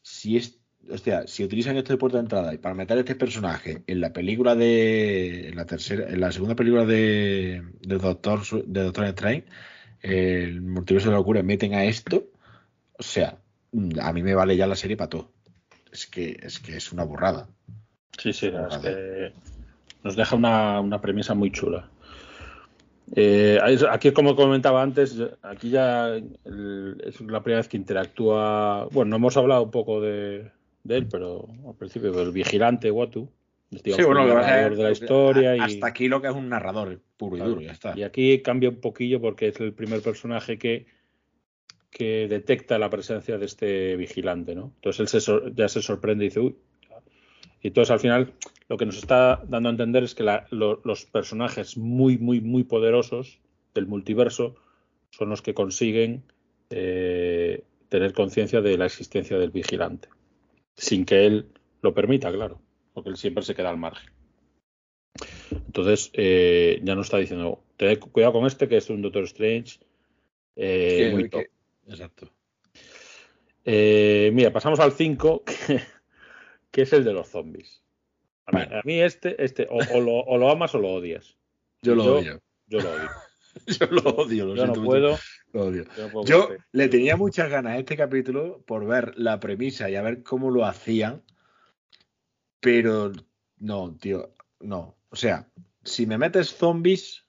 [0.02, 0.57] si es,
[0.90, 4.12] hostia, si utilizan esto de puerta de entrada y para meter este personaje en la
[4.12, 9.44] película de, en la tercera, en la segunda película de, de Doctor, de Doctor Strange,
[10.02, 12.28] el multiverso de la locura, meten a esto,
[12.98, 13.38] o sea,
[14.00, 15.32] a mí me vale ya la serie para todo.
[15.92, 17.48] Es que, es que es una burrada.
[18.18, 19.32] Sí, sí, es que
[20.04, 21.88] nos deja una, una premisa muy chula.
[23.16, 28.86] Eh, es- aquí, como comentaba antes, aquí ya el- es la primera vez que interactúa.
[28.92, 30.50] Bueno, no hemos hablado un poco de,
[30.88, 33.30] de él, pero al principio del vigilante Watu.
[33.70, 35.56] digamos, el lo que narrador de la historia.
[35.56, 37.50] y- hasta aquí lo que es un narrador puro y Claro.
[37.50, 37.92] duro, ya está.
[37.96, 40.86] Y aquí cambia un poquillo porque es el primer personaje que,
[41.90, 44.72] que detecta la presencia de este vigilante, ¿no?
[44.76, 46.56] Entonces él se ya se sorprende y dice, uy.
[47.60, 48.32] Y entonces al final
[48.68, 53.40] lo que nos está dando a entender es que los personajes muy, muy, muy poderosos
[53.74, 54.54] del multiverso
[55.10, 56.22] son los que consiguen
[56.70, 60.08] eh, tener conciencia de la existencia del vigilante,
[60.78, 61.48] sin que él
[61.82, 62.60] lo permita, claro,
[62.94, 64.10] porque él siempre se queda al margen.
[65.50, 69.80] Entonces, eh, ya nos está diciendo, ten cuidado con este, que es un Doctor Strange
[70.56, 71.44] eh, muy top.
[71.86, 72.30] exacto.
[73.64, 75.44] mira, pasamos al 5,
[76.70, 77.82] que, es el de los zombies.
[78.46, 81.36] A mí, este, este o, lo, amas o lo odias.
[81.82, 82.40] Yo lo odio.
[82.66, 83.10] Yo lo odio.
[83.66, 85.18] yo lo odio, lo yo no puedo.
[85.52, 90.22] Yo, le tenía muchas ganas a este capítulo por ver la premisa y a ver
[90.22, 91.22] cómo lo hacían.
[92.60, 93.12] Pero
[93.58, 94.96] no, tío, no.
[95.10, 95.48] O sea,
[95.84, 97.24] si me metes zombies,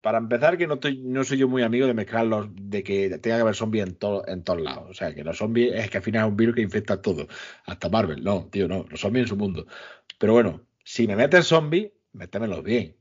[0.00, 3.36] para empezar, que no, estoy, no soy yo muy amigo de mezclarlos, de que tenga
[3.36, 4.86] que haber zombies en, en todos lados.
[4.88, 7.26] O sea, que los zombies es que al final es un virus que infecta todo.
[7.66, 8.22] Hasta Marvel.
[8.22, 8.86] No, tío, no.
[8.88, 9.66] Los zombies en su mundo.
[10.18, 12.96] Pero bueno, si me metes zombies, métemelos bien.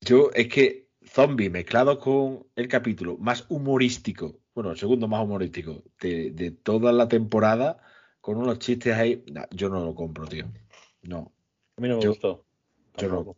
[0.00, 0.81] Yo es que
[1.12, 7.08] zombie mezclado con el capítulo más humorístico, bueno, el segundo más humorístico de, toda la
[7.08, 7.80] temporada,
[8.20, 10.46] con unos chistes ahí, yo no lo compro, tío.
[11.02, 11.32] No.
[11.76, 12.44] A mí no me gustó.
[12.96, 13.36] Yo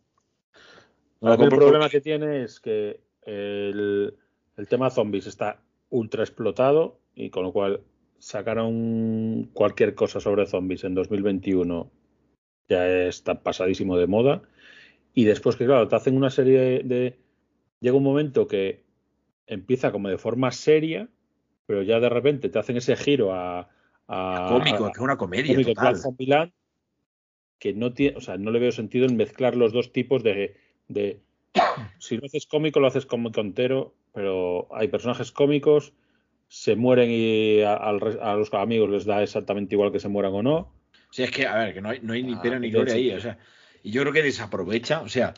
[1.21, 1.33] no.
[1.33, 4.15] el problema que tiene es que el,
[4.57, 5.59] el tema zombies está
[5.89, 7.81] ultra explotado y con lo cual
[8.19, 11.91] sacaron cualquier cosa sobre zombies en 2021
[12.67, 14.41] ya está pasadísimo de moda
[15.13, 17.17] y después que, claro, te hacen una serie de,
[17.85, 18.81] Llega un momento que
[19.45, 21.07] empieza como de forma seria,
[21.67, 23.69] pero ya de repente te hacen ese giro a...
[24.07, 26.51] a cómico, que es una comedia total.
[27.59, 30.57] que no tiene, o sea, no le veo sentido en mezclar los dos tipos de,
[30.87, 31.19] de
[31.99, 35.93] si lo haces cómico, lo haces cómico entero, pero hay personajes cómicos,
[36.47, 40.73] se mueren y a, los amigos les da exactamente igual que se mueran o no.
[41.11, 42.95] Sí, es que, a ver, que no hay, no hay ni ah, pena ni gloria
[42.95, 43.37] ahí, o sea,
[43.83, 45.35] y yo creo que desaprovecha, o sea,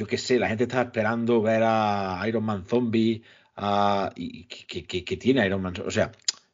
[0.00, 3.22] yo qué sé, la gente está esperando ver a Iron Man Zombie,
[3.54, 6.10] a, y que, tiene Iron Man, o sea,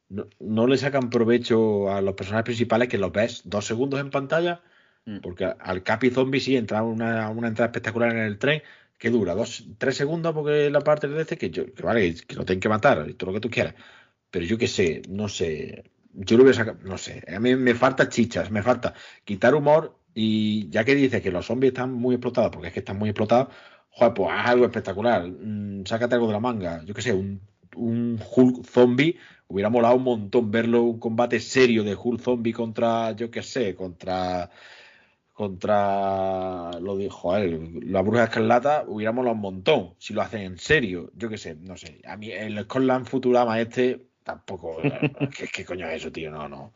[0.08, 4.62] no, le sacan provecho a los personajes principales que los ves dos segundos en pantalla,
[5.04, 5.18] mm.
[5.18, 8.62] porque al Capi Zombie sí entra una, una entrada espectacular en el tren
[8.98, 12.34] que dura dos, tres segundos porque la parte de este que yo, que vale, que
[12.34, 13.74] lo tienen que matar y todo lo que tú quieras.
[14.30, 17.54] Pero yo qué sé, no sé, yo lo voy a sacar, no sé, a mí
[17.54, 21.92] me falta chichas, me falta quitar humor y ya que dices que los zombies están
[21.92, 23.48] muy explotados, porque es que están muy explotados,
[23.90, 25.28] joder, pues haz algo espectacular.
[25.28, 26.82] Mm, sácate algo de la manga.
[26.86, 27.42] Yo qué sé, un,
[27.76, 29.18] un Hulk zombie.
[29.46, 33.74] Hubiera molado un montón verlo, un combate serio de Hulk zombie contra, yo qué sé,
[33.74, 34.50] contra.
[35.34, 36.70] Contra.
[36.80, 38.84] Lo dijo, joder, la bruja escarlata.
[38.86, 39.94] Hubiera molado un montón.
[39.98, 42.00] Si lo hacen en serio, yo qué sé, no sé.
[42.06, 44.78] A mí el Scotland Futurama este tampoco.
[45.36, 46.30] ¿qué, ¿Qué coño es eso, tío?
[46.30, 46.72] No, no.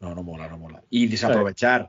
[0.00, 0.82] No, no mola, no mola.
[0.90, 1.88] Y desaprovechar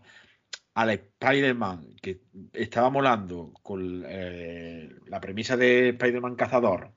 [0.75, 2.21] al Spider-Man que
[2.53, 6.91] estaba molando con eh, la premisa de Spider-Man cazador,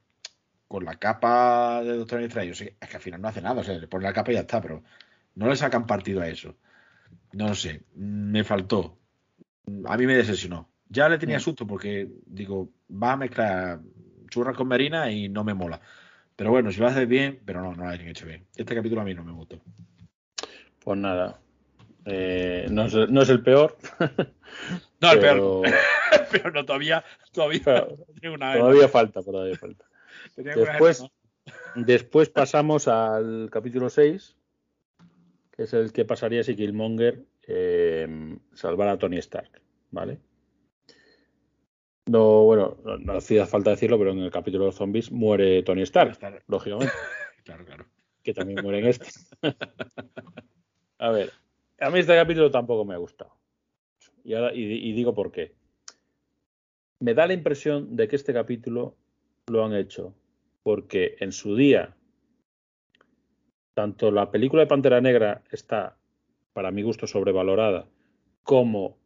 [0.67, 3.79] con la capa de Doctor Strange, es que al final no hace nada, o sea,
[3.79, 4.83] le pone la capa y ya está, pero
[5.37, 6.57] no le sacan partido a eso.
[7.33, 8.99] No sé, me faltó.
[9.87, 10.69] A mí me decepcionó.
[10.89, 11.41] Ya le tenía mm.
[11.41, 13.81] susto porque digo, va a mezclar
[14.29, 15.81] churras con marina y no me mola.
[16.35, 18.45] Pero bueno, si lo haces bien, pero no, no lo han hecho bien.
[18.57, 19.61] Este capítulo a mí no me gustó.
[20.81, 21.41] Pues nada,
[22.11, 23.77] eh, no, es, no, es, el peor.
[25.01, 25.63] No, el peor.
[26.33, 27.63] pero no, todavía, todavía,
[28.21, 29.85] todavía falta, todavía falta.
[30.35, 31.05] Después,
[31.77, 34.37] después pasamos al capítulo 6,
[35.53, 39.61] que es el que pasaría si Killmonger eh, salvara a Tony Stark,
[39.93, 40.19] ¿vale?
[42.07, 45.83] No, bueno, no, hacía falta decirlo, pero en el capítulo de los zombies muere Tony
[45.83, 46.19] Stark,
[46.49, 46.93] lógicamente.
[47.45, 47.87] claro, claro.
[48.25, 49.07] Que también muere en este.
[50.99, 51.33] a ver,
[51.81, 53.33] a mí este capítulo tampoco me ha gustado.
[54.25, 55.55] Y, digo por qué.
[57.01, 58.97] Me da la impresión de que este capítulo
[59.47, 60.15] lo han hecho
[60.63, 61.97] porque en su día
[63.75, 65.97] tanto la película de Pantera Negra está,
[66.53, 67.87] para mi gusto, sobrevalorada,
[68.43, 68.99] como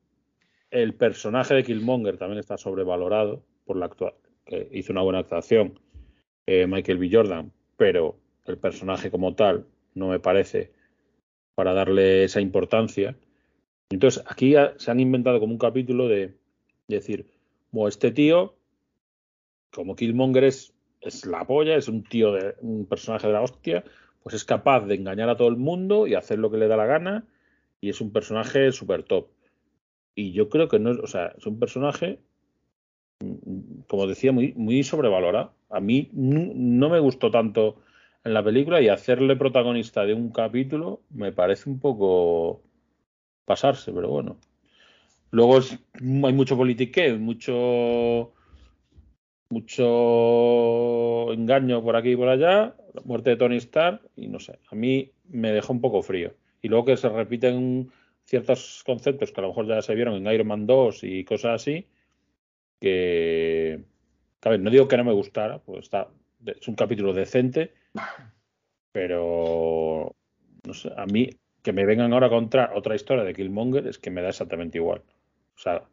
[0.71, 4.15] el personaje de Killmonger también está sobrevalorado por la actual,
[4.47, 5.79] que hizo una buena actuación
[6.47, 7.11] eh, Michael B.
[7.13, 10.73] Jordan, pero el personaje como tal no me parece
[11.55, 13.17] para darle esa importancia.
[13.91, 16.35] Entonces, aquí se han inventado como un capítulo de,
[16.89, 17.27] decir,
[17.71, 18.55] bueno, este tío,
[19.71, 20.75] como Killmonger es,
[21.27, 23.85] la polla, es un tío de un personaje de la hostia,
[24.23, 26.77] pues es capaz de engañar a todo el mundo y hacer lo que le da
[26.77, 27.27] la gana,
[27.81, 29.29] y es un personaje súper top.
[30.15, 32.21] Y yo creo que no es, o sea, es un personaje,
[33.89, 35.53] como decía, muy sobrevalorado.
[35.71, 37.77] A mí no me gustó tanto
[38.25, 42.63] en la película y hacerle protagonista de un capítulo me parece un poco
[43.45, 44.39] pasarse, pero bueno.
[45.31, 48.33] Luego hay mucho politiqueo, mucho
[49.53, 54.59] mucho engaño por aquí y por allá, la muerte de Tony Stark y no sé,
[54.71, 56.35] a mí me dejó un poco frío.
[56.63, 57.91] Y luego que se repiten
[58.25, 61.61] ciertos conceptos que a lo mejor ya se vieron en Iron Man 2 y cosas
[61.61, 61.87] así,
[62.81, 63.81] que,
[64.43, 66.09] a ver, no digo que no me gustara, pues está,
[66.47, 67.73] es un capítulo decente,
[68.93, 70.15] pero
[70.67, 71.31] no sé, a mí
[71.63, 74.79] que me vengan ahora a contar otra historia de Killmonger es que me da exactamente
[74.79, 75.03] igual.
[75.55, 75.85] O sea,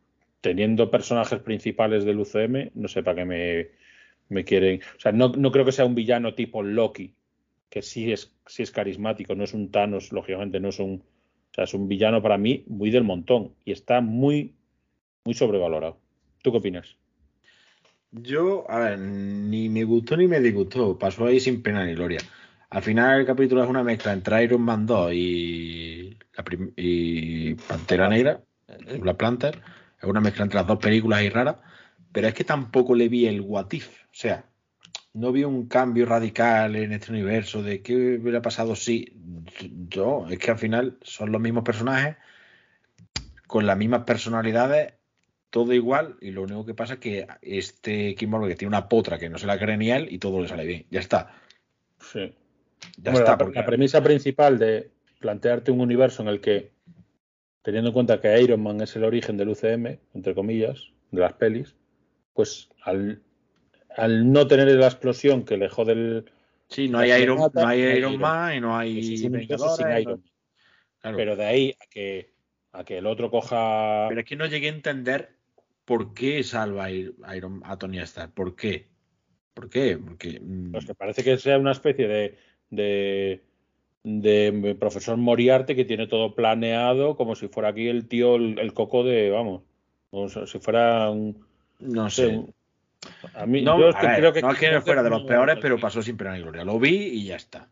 [0.42, 3.68] teniendo personajes principales del UCM, no sé para qué me,
[4.30, 4.82] me quieren.
[4.98, 7.14] O sea, no, no, creo que sea un villano tipo Loki,
[7.70, 11.04] que sí es, sí es carismático, no es un Thanos, lógicamente, no es un.
[11.52, 14.54] O sea, es un villano para mí muy del montón y está muy,
[15.26, 16.00] muy sobrevalorado.
[16.42, 16.96] ¿Tú qué opinas?
[18.12, 20.98] Yo, a ver, ni me gustó ni me disgustó.
[20.98, 22.20] Pasó ahí sin pena ni gloria.
[22.70, 26.18] Al final el capítulo es una mezcla entre Iron Man 2 y,
[26.76, 28.44] y Pantera Negra,
[29.00, 29.62] Black Panther.
[29.98, 31.62] Es una mezcla entre las dos películas y rara.
[32.12, 33.88] Pero es que tampoco le vi el what if.
[33.88, 34.46] O sea,
[35.14, 39.14] no vi un cambio radical en este universo de qué hubiera pasado si.
[39.90, 42.18] Yo, es que al final son los mismos personajes,
[43.48, 44.94] con las mismas personalidades,
[45.50, 49.18] todo igual, y lo único que pasa es que este Kim que tiene una potra
[49.18, 50.86] que no se la cree ni él y todo le sale bien.
[50.90, 51.34] Ya está.
[52.00, 52.34] Sí.
[52.98, 53.38] Ya está.
[53.38, 56.72] La, la premisa principal de plantearte un universo en el que,
[57.62, 61.34] teniendo en cuenta que Iron Man es el origen del UCM, entre comillas, de las
[61.34, 61.76] pelis,
[62.34, 63.22] pues al
[64.00, 66.32] al no tener la explosión que le jode el.
[66.68, 69.28] Sí, no hay Iron, no hay Iron Man y no hay
[71.02, 72.32] Pero de ahí a que,
[72.72, 74.06] a que el otro coja.
[74.10, 75.39] Pero es que no llegué a entender
[75.90, 78.32] por qué salva a, Iron, a Tony Stark.
[78.36, 78.86] ¿Por qué?
[79.56, 79.98] ¿Por qué?
[79.98, 80.40] Porque.
[80.40, 82.38] Mm, pues que parece que sea una especie de,
[82.70, 83.44] de,
[84.04, 89.04] de profesor Moriarte que tiene todo planeado como si fuera aquí el tío, el, coco
[89.04, 89.64] de, vamos,
[90.12, 91.44] como si fuera un,
[91.80, 92.40] no sé,
[93.34, 96.04] a mí, no, yo creo que, no es que fuera de los peores, pero pasó
[96.04, 96.64] sin pena ni gloria.
[96.64, 97.68] Lo vi y ya está.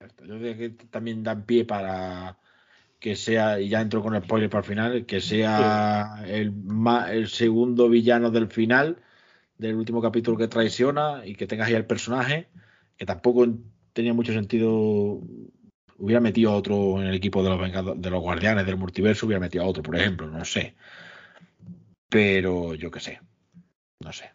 [0.00, 2.38] Yo creo que también dan pie para
[3.00, 6.52] que sea, y ya entro con el spoiler para el final, que sea el,
[7.10, 8.98] el segundo villano del final,
[9.56, 12.48] del último capítulo que traiciona y que tengas ahí el personaje,
[12.96, 13.48] que tampoco
[13.94, 15.20] tenía mucho sentido.
[15.96, 19.40] Hubiera metido a otro en el equipo de los, de los guardianes del multiverso, hubiera
[19.40, 20.74] metido a otro, por ejemplo, no sé.
[22.08, 23.20] Pero yo qué sé.
[24.00, 24.30] No sé.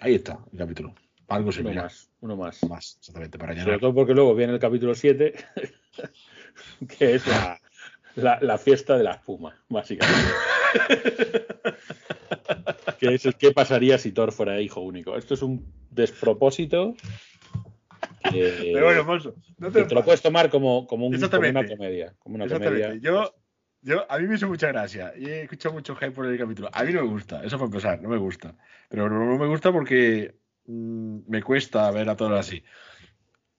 [0.00, 0.94] ahí está el capítulo.
[1.28, 2.62] Algo Uno más, uno más.
[2.68, 5.34] Más, exactamente, para Sobre todo porque luego viene el capítulo 7,
[6.98, 10.30] que es la, la, fiesta de la espuma, básicamente.
[12.98, 15.16] que es el qué pasaría si Thor fuera hijo único.
[15.16, 16.94] Esto es un despropósito.
[18.30, 22.14] Pero bueno, Monso, no te, te lo puedes tomar como, como, un, como una comedia.
[22.18, 22.94] Como una comedia.
[22.94, 23.34] Yo
[23.84, 26.70] yo, a mí me hizo mucha gracia y he escuchado mucho hype por el capítulo.
[26.72, 28.56] A mí no me gusta, eso fue empezar, no me gusta.
[28.88, 32.64] Pero no, me gusta porque mm, me cuesta ver a todos así.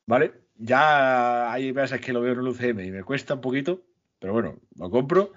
[0.07, 0.33] ¿Vale?
[0.57, 3.83] Ya hay veces que lo veo en el UCM y me cuesta un poquito,
[4.19, 5.33] pero bueno, lo compro.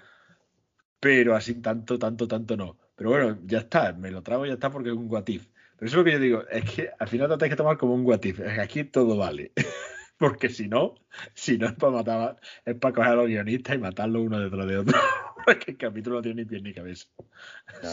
[1.01, 2.77] Pero así tanto, tanto, tanto no.
[2.97, 5.47] Pero bueno, ya está, me lo trago y ya está porque es un guatif.
[5.77, 7.79] Pero eso es lo que yo digo, es que al final te tienes que tomar
[7.79, 8.41] como un guatif.
[8.41, 9.53] Aquí todo vale.
[10.19, 10.97] porque si no,
[11.35, 14.67] si no es para matar, es para coger a los guionistas y matarlos uno detrás
[14.67, 14.99] de otro.
[15.47, 17.07] porque el capítulo no tiene ni pie ni cabeza.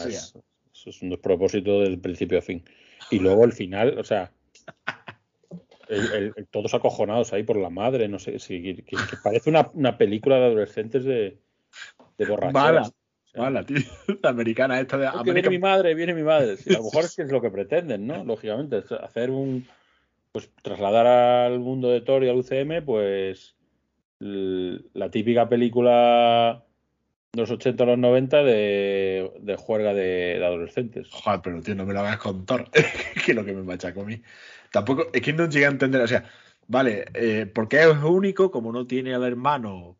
[0.08, 2.64] eso, es un despropósito del principio a fin.
[3.10, 4.32] Y luego el final, o sea,
[6.50, 10.46] todos acojonados ahí por la madre, no sé, si, que, parece una, una, película de
[10.46, 11.38] adolescentes de,
[12.18, 12.92] de borracheras.
[13.36, 13.76] Mala, tío.
[14.22, 15.34] La americana esta de American...
[15.34, 16.56] Viene mi madre, viene mi madre.
[16.68, 18.24] a lo mejor es que es lo que pretenden, ¿no?
[18.24, 19.66] Lógicamente, hacer un,
[20.32, 23.56] pues trasladar al mundo de Thor y al UCM, pues
[24.18, 26.65] la típica película
[27.34, 31.08] los 80 a los 90 de, de juerga de, adolescentes.
[31.10, 32.70] Joder, pero tío, no me lo hagas con Thor,
[33.24, 34.22] que es lo que me machaca a mí.
[34.70, 36.24] Tampoco, es que no llegué a entender, o sea,
[36.66, 39.98] vale, eh, porque es único, como no tiene al hermano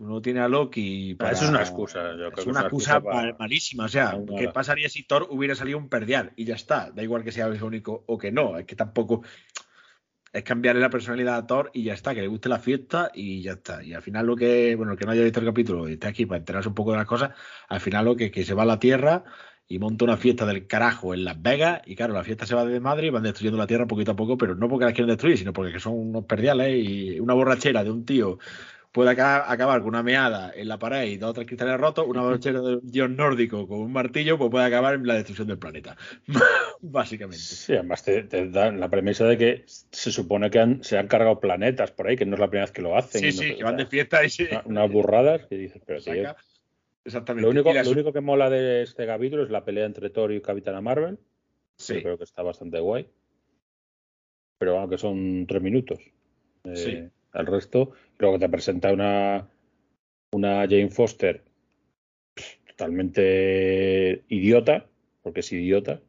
[0.00, 1.14] no tiene a Loki.
[1.14, 1.32] Para...
[1.32, 2.16] Eso es una excusa.
[2.16, 3.00] Yo es una, excusa,
[3.38, 3.84] malísima.
[3.84, 6.32] O sea, ¿qué pasaría si Thor hubiera salido un perdial?
[6.36, 6.90] Y ya está.
[6.90, 8.58] Da igual que sea el único o que no.
[8.58, 9.22] Es que tampoco.
[10.32, 13.42] Es cambiarle la personalidad a Thor y ya está, que le guste la fiesta y
[13.42, 13.82] ya está.
[13.82, 16.06] Y al final lo que, bueno, el que no haya visto el capítulo y esté
[16.06, 17.30] aquí para enterarse un poco de las cosas,
[17.68, 19.24] al final lo que, que se va a la Tierra
[19.66, 22.64] y monta una fiesta del carajo en Las Vegas y claro, la fiesta se va
[22.64, 25.08] de madre y van destruyendo la Tierra poquito a poco, pero no porque la quieren
[25.08, 28.38] destruir, sino porque son unos perdiales y una borrachera de un tío
[28.92, 32.22] puede acabar con una meada en la pared y dos o tres cristales rotos, una
[32.22, 35.96] brochera de dios nórdico con un martillo, pues puede acabar en la destrucción del planeta.
[36.80, 37.38] Básicamente.
[37.38, 41.92] Sí, además te, dan la premisa de que se supone que se han cargado planetas
[41.92, 43.20] por ahí, que no es la primera vez que lo hacen.
[43.20, 44.30] Sí, sí, que van de fiesta y
[44.64, 46.34] Unas burradas que dices, pero tío.
[47.04, 47.44] Exactamente.
[47.44, 50.40] Lo único, lo único que mola de este capítulo es la pelea entre Thor y
[50.40, 51.18] Capitana Marvel.
[51.76, 52.02] Sí.
[52.02, 53.08] creo que está bastante guay.
[54.58, 55.98] Pero aunque son tres minutos.
[56.64, 57.10] Eh, sí.
[57.32, 59.48] Al resto, luego te presenta una,
[60.32, 61.44] una Jane Foster
[62.66, 64.86] totalmente idiota,
[65.22, 66.00] porque es idiota.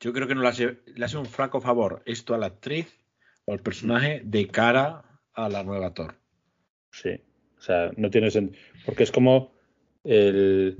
[0.00, 2.98] Yo creo que no le hace, le hace un flaco favor esto a la actriz
[3.44, 5.04] o al personaje de cara
[5.34, 6.14] a la nueva Thor.
[6.90, 7.20] Sí,
[7.58, 8.60] o sea, no tiene sentido.
[8.84, 9.52] Porque es como
[10.04, 10.76] el.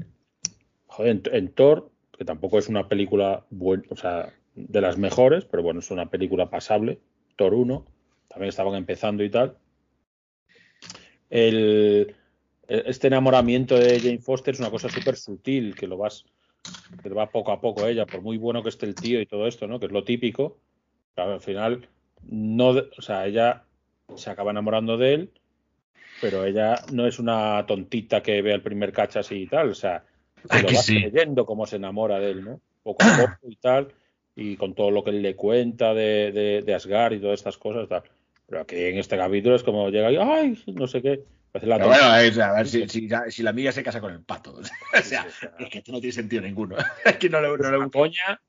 [0.86, 5.62] Joder, en, Thor, que tampoco es una película buena, o sea, de las mejores, pero
[5.62, 6.98] bueno, es una película pasable.
[7.36, 7.86] Thor 1,
[8.28, 9.58] también estaban empezando y tal
[11.30, 12.14] el,
[12.68, 16.24] este enamoramiento de Jane Foster es una cosa súper sutil, que lo vas,
[17.02, 19.46] que va poco a poco ella, por muy bueno que esté el tío y todo
[19.46, 19.78] esto, ¿no?
[19.78, 20.58] Que es lo típico.
[21.16, 21.88] al final,
[22.28, 23.64] no, o sea, ella
[24.14, 25.30] se acaba enamorando de él,
[26.20, 30.04] pero ella no es una tontita que ve el primer cachas y tal, o sea,
[30.48, 32.60] se lo va creyendo cómo se enamora de él, ¿no?
[32.82, 33.92] Poco a poco y tal,
[34.34, 37.58] y con todo lo que él le cuenta de, de, de Asgard y todas estas
[37.58, 38.02] cosas, tal.
[38.46, 41.24] Pero aquí en este capítulo es como llega y, ay, no sé qué.
[41.62, 44.54] La bueno, a ver si, si, si, la amiga se casa con el pato.
[44.98, 45.26] o sea,
[45.58, 46.76] es que esto no tiene sentido ninguno.
[47.04, 48.40] es que no le, no le, coña,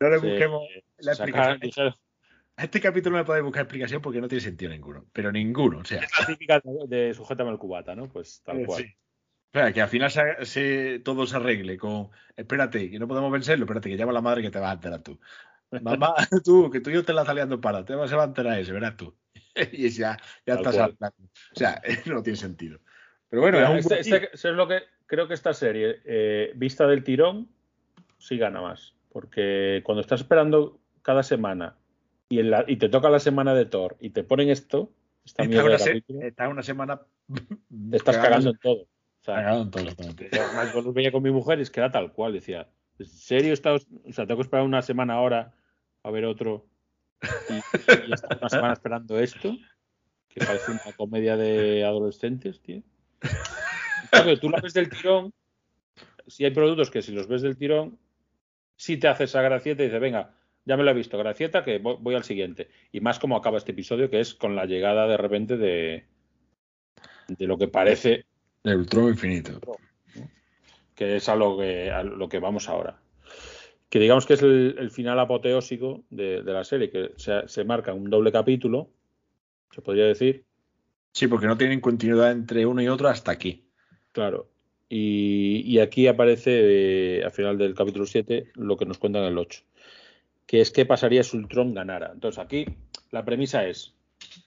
[0.00, 0.62] no le busquemos
[0.98, 1.94] la explicación.
[2.58, 5.04] A este capítulo no le podéis buscar explicación porque no tiene sentido ninguno.
[5.12, 5.78] Pero ninguno.
[5.78, 6.02] O sea.
[6.02, 8.08] Es la típica de sujétame el cubata, ¿no?
[8.08, 8.82] Pues tal cual.
[8.82, 8.96] Sí.
[9.46, 10.10] Espera, que al final
[10.46, 12.10] se, todo se arregle con.
[12.34, 13.64] Espérate, que no podemos vencerlo.
[13.64, 15.18] Espérate, que llama a la madre que te vas a enterar tú.
[15.82, 16.14] Mamá,
[16.44, 17.84] tú, que tú y yo te la saliendo para.
[17.84, 19.14] Te vas a enterar ese, verás tú.
[19.72, 21.16] y ya, ya estás hablando.
[21.52, 22.78] O sea, no tiene sentido.
[23.28, 27.48] Pero bueno, este, este, es lo que creo que esta serie, eh, vista del tirón,
[28.18, 28.94] sí gana más.
[29.10, 31.76] Porque cuando estás esperando cada semana
[32.28, 34.92] y, en la, y te toca la semana de Thor y te ponen esto,
[35.24, 35.76] está, una,
[36.26, 37.00] está una semana.
[37.90, 38.82] Te estás cagando en todo.
[38.82, 40.08] O sea, cagando en todo.
[40.32, 42.34] Además, cuando veía con mi mujer es que era tal cual.
[42.34, 43.52] Decía, ¿en serio?
[43.52, 45.54] Está, o sea, tengo que esperar una semana ahora
[46.02, 46.66] a ver otro
[47.22, 49.56] y, y una semana esperando esto,
[50.28, 52.82] que parece una comedia de adolescentes, tío.
[54.10, 55.32] Claro, tú lo ves del tirón,
[56.26, 57.98] si hay productos que si los ves del tirón,
[58.76, 61.78] si te haces esa gracieta y dices, venga, ya me lo he visto, gracieta, que
[61.78, 62.68] voy, al siguiente.
[62.92, 66.06] Y más como acaba este episodio, que es con la llegada de repente de,
[67.28, 68.26] de lo que parece...
[68.64, 69.60] El Ultron infinito.
[70.94, 73.00] Que es a lo que, a lo que vamos ahora
[73.88, 78.32] que digamos que es el, final apoteósico de, la serie, que se, marca un doble
[78.32, 78.90] capítulo,
[79.70, 80.44] se podría decir.
[81.12, 83.64] Sí, porque no tienen continuidad entre uno y otro hasta aquí.
[84.12, 84.48] Claro.
[84.88, 89.38] Y, aquí aparece, eh, al final del capítulo 7, lo que nos cuentan en el
[89.38, 89.62] 8,
[90.46, 92.10] que es qué pasaría si Ultron ganara.
[92.12, 92.66] Entonces aquí
[93.10, 93.94] la premisa es,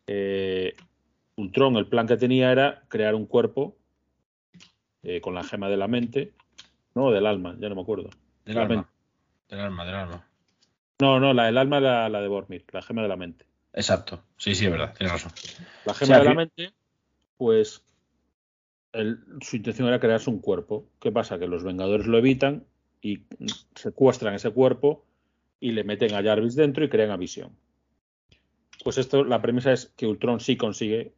[0.08, 0.76] eh,
[1.36, 3.78] Ultron, el plan que tenía era crear un cuerpo
[5.04, 6.34] eh, con la gema de la mente,
[6.96, 8.10] no, del alma, ya no me acuerdo.
[8.46, 8.90] Del alma.
[9.50, 10.28] Del alma, del alma.
[11.02, 13.46] No, no, la del alma la, la de Bormir, la gema de la mente.
[13.74, 14.24] Exacto.
[14.38, 15.32] Sí, sí, es verdad, tienes razón.
[15.86, 16.74] La gema de la mente,
[17.38, 17.84] pues
[19.42, 20.88] su intención era crearse un cuerpo.
[21.00, 21.40] ¿Qué pasa?
[21.40, 22.66] Que los Vengadores lo evitan
[23.02, 23.24] y
[23.76, 25.06] secuestran ese cuerpo
[25.60, 27.56] y le meten a Jarvis dentro y crean a Visión.
[28.84, 31.14] Pues esto, la premisa es que Ultron sí consigue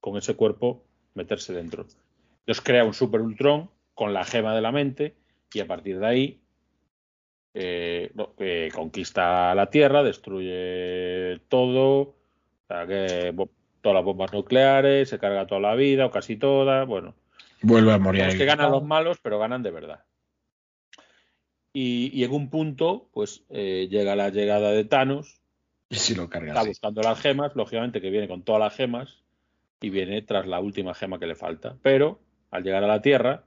[0.00, 0.84] con ese cuerpo
[1.14, 1.86] meterse dentro.
[2.40, 5.16] Entonces crea un Super Ultron con la gema de la mente
[5.52, 6.40] y a partir de ahí
[7.54, 12.14] eh, conquista la Tierra, destruye todo,
[12.68, 13.34] que,
[13.80, 17.14] todas las bombas nucleares, se carga toda la vida o casi toda, bueno.
[17.62, 18.22] Vuelve a morir.
[18.22, 20.04] Es que ganan los malos, pero ganan de verdad.
[21.72, 25.40] Y, en un punto, pues eh, llega la llegada de Thanos.
[25.88, 26.48] Y si lo carga.
[26.48, 29.22] Está buscando las gemas, lógicamente que viene con todas las gemas
[29.80, 31.76] y viene tras la última gema que le falta.
[31.82, 32.20] Pero
[32.50, 33.44] al llegar a la Tierra,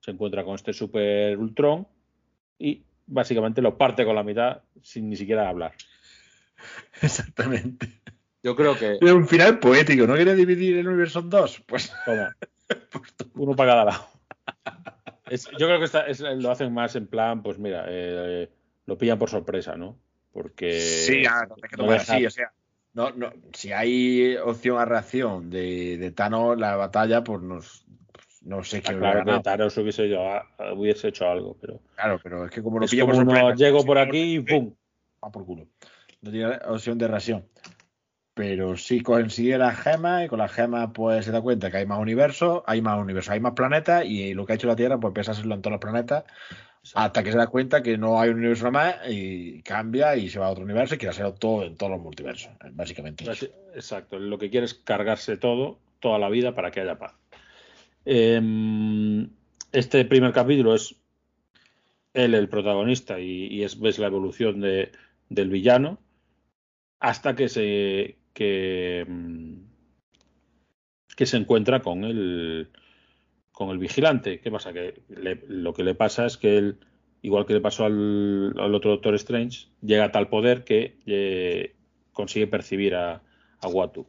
[0.00, 1.86] se encuentra con este Super Ultron
[2.58, 5.74] y básicamente lo parte con la mitad sin ni siquiera hablar.
[7.02, 8.00] Exactamente.
[8.42, 8.98] Yo creo que.
[9.00, 11.62] Es un final poético, ¿no quiere dividir el universo en dos?
[11.66, 11.92] Pues.
[12.04, 12.20] pues
[13.34, 14.08] uno para cada lado.
[15.58, 18.50] yo creo que lo hacen más en plan, pues mira, eh,
[18.86, 19.98] lo pillan por sorpresa, ¿no?
[20.32, 20.80] Porque.
[20.80, 22.52] Sí, ah, no, que no así, o sea.
[22.94, 27.86] No, no, si hay opción a reacción de, de Thanos, la batalla, pues nos,
[28.44, 30.20] no sé qué Claro que Thanos hubiese, yo,
[30.74, 31.80] hubiese hecho algo, pero.
[31.94, 34.74] Claro, pero es que como lo pillo por llego por aquí y ¡pum!
[35.24, 35.66] Va por culo.
[36.20, 37.44] No tiene opción de reacción.
[38.34, 41.86] pero sí consigue las gemas y con las gemas pues se da cuenta que hay
[41.86, 44.98] más universos, hay más universos, hay más planetas y lo que ha hecho la Tierra
[44.98, 46.24] pues empieza a hacerlo en todos los planetas
[46.94, 50.38] hasta que se da cuenta que no hay un universo más y cambia y se
[50.38, 53.24] va a otro universo y quiere hacerlo todo en todos los multiversos, básicamente.
[53.74, 57.14] Exacto, lo que quiere es cargarse todo, toda la vida para que haya paz.
[58.04, 59.30] Em,
[59.72, 60.96] este primer capítulo es
[62.14, 64.92] él el protagonista y, es ves la evolución de,
[65.28, 65.98] del villano
[67.00, 69.54] hasta que se que, mm,
[71.16, 72.70] que se encuentra con el
[73.52, 74.40] con el vigilante.
[74.40, 74.72] ¿Qué pasa?
[74.72, 75.02] Que
[75.46, 76.78] lo que le pasa es que él,
[77.20, 81.74] igual que le pasó al, otro Doctor Strange, llega a tal poder que eh,
[82.12, 83.22] consigue percibir a,
[83.60, 84.06] a, Watu.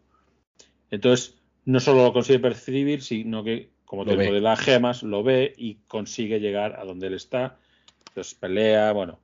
[0.89, 5.53] Entonces, no solo lo consigue percibir, sino que, como te de las gemas, lo ve
[5.55, 7.59] y consigue llegar a donde él está.
[8.07, 9.19] Entonces pelea, bueno.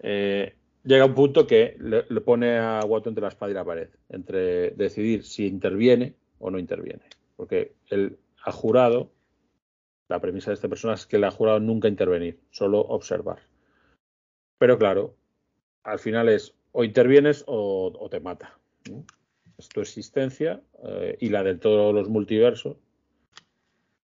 [0.00, 3.64] Eh, llega un punto que le, le, pone a Watu entre la espada y la
[3.64, 7.04] pared, entre decidir si interviene o no interviene.
[7.36, 9.12] Porque él ha jurado,
[10.08, 13.38] la premisa de esta persona es que le ha jurado nunca intervenir, solo observar.
[14.58, 15.14] Pero claro,
[15.84, 18.58] al final es o intervienes o, te mata.
[19.56, 22.76] Es tu existencia eh, y la de todos los multiversos.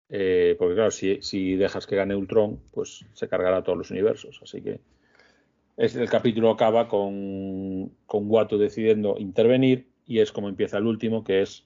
[0.10, 4.40] Eh, porque claro, si, dejas que gane Ultron, pues se cargará todos los universos.
[4.44, 4.80] Así que
[5.78, 8.30] el capítulo acaba con, con
[8.60, 11.66] decidiendo intervenir y es como empieza el último, que es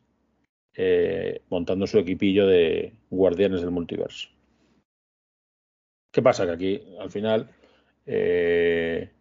[0.75, 4.29] eh, montando su equipillo de guardianes del multiverso.
[6.11, 6.45] ¿Qué pasa?
[6.45, 7.49] Que aquí, al final,
[8.05, 9.11] eh,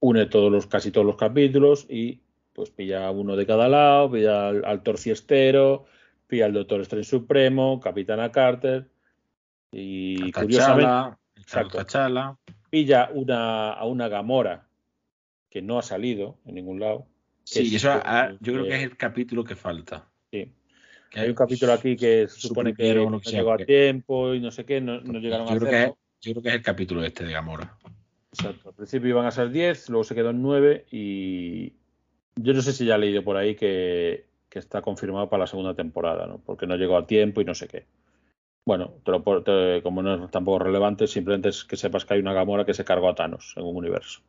[0.00, 2.20] une todos los, casi todos los capítulos y
[2.52, 5.86] pues pilla uno de cada lado, pilla al torciestero,
[6.28, 8.88] pilla al Doctor Strange Supremo, Capitana Carter
[9.72, 11.16] y curiosamente
[12.70, 14.68] pilla una, a una Gamora
[15.50, 17.06] que no ha salido en ningún lado.
[17.44, 20.06] Sí, eso ah, yo creo que es el capítulo que falta.
[20.30, 20.52] Sí.
[21.14, 24.66] hay un capítulo aquí que se supone que no llegó a tiempo y no sé
[24.66, 25.98] qué, no, llegaron a hacerlo.
[26.20, 27.78] yo creo que es el capítulo este de Gamora.
[28.34, 28.68] Exacto.
[28.68, 31.72] Al principio iban a ser 10, luego se quedó en 9 y
[32.36, 35.74] yo no sé si ya he leído por ahí que, está confirmado para la segunda
[35.74, 36.38] temporada, ¿no?
[36.38, 37.86] Porque no llegó a tiempo y no sé qué.
[38.64, 38.94] Bueno,
[39.82, 42.84] como no es tampoco relevante, simplemente es que sepas que hay una Gamora que se
[42.84, 44.20] cargó a Thanos en un universo.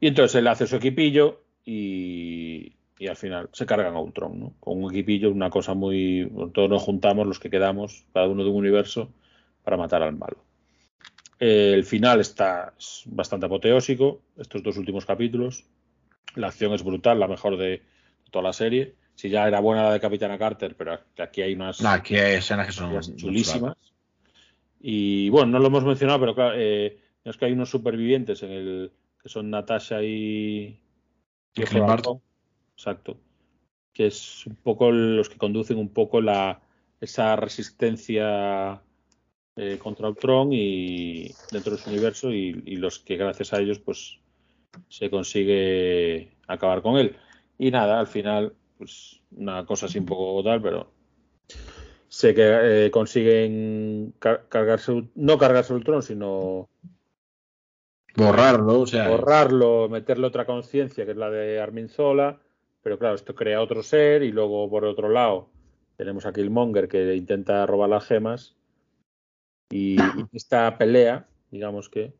[0.00, 4.54] Y entonces él hace su equipillo y, y al final se cargan a Ultron, ¿no?
[4.60, 6.30] Con un equipillo, una cosa muy.
[6.54, 9.12] Todos nos juntamos, los que quedamos, cada uno de un universo,
[9.62, 10.44] para matar al malo.
[11.38, 12.74] El final está
[13.06, 15.66] bastante apoteósico, estos dos últimos capítulos.
[16.34, 17.82] La acción es brutal, la mejor de
[18.30, 18.94] toda la serie.
[19.14, 21.80] Si ya era buena la de Capitana Carter, pero aquí hay unas.
[21.80, 23.76] No, aquí hay escenas que son chulísimas.
[24.80, 28.50] Y bueno, no lo hemos mencionado, pero claro, eh, es que hay unos supervivientes en
[28.50, 30.80] el que son Natasha y.
[31.54, 33.18] y exacto.
[33.92, 36.60] Que es un poco los que conducen un poco la,
[37.00, 38.80] esa resistencia
[39.56, 44.18] eh, contra Ultron y dentro de su universo y, los que gracias a ellos pues
[44.88, 47.16] se consigue acabar con él.
[47.58, 50.90] Y nada, al final, pues una cosa así un poco tal, pero
[52.08, 56.68] sé que eh, consiguen cargarse, no cargarse Ultron, sino
[58.16, 62.40] borrarlo, o sea, borrarlo, meterle otra conciencia que es la de Armin Zola
[62.82, 65.50] pero claro, esto crea otro ser y luego por otro lado
[65.96, 68.56] tenemos a Killmonger que intenta robar las gemas
[69.70, 69.98] y,
[70.32, 72.14] esta pelea, digamos que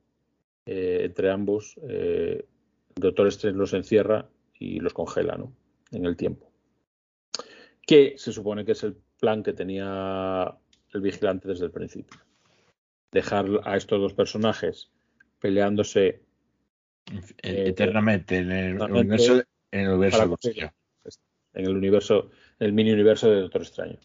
[0.66, 2.45] eh, entre ambos, eh,
[2.97, 4.28] el Doctor Strange los encierra
[4.59, 5.52] y los congela ¿no?
[5.92, 6.50] en el tiempo.
[7.86, 10.54] Que se supone que es el plan que tenía
[10.92, 12.20] el vigilante desde el principio.
[13.11, 14.90] Dejar a estos dos personajes
[15.40, 16.22] peleándose
[17.42, 20.38] eh, eternamente en el universo en el universo
[21.54, 23.98] En el universo, el mini universo de Doctor Extraño.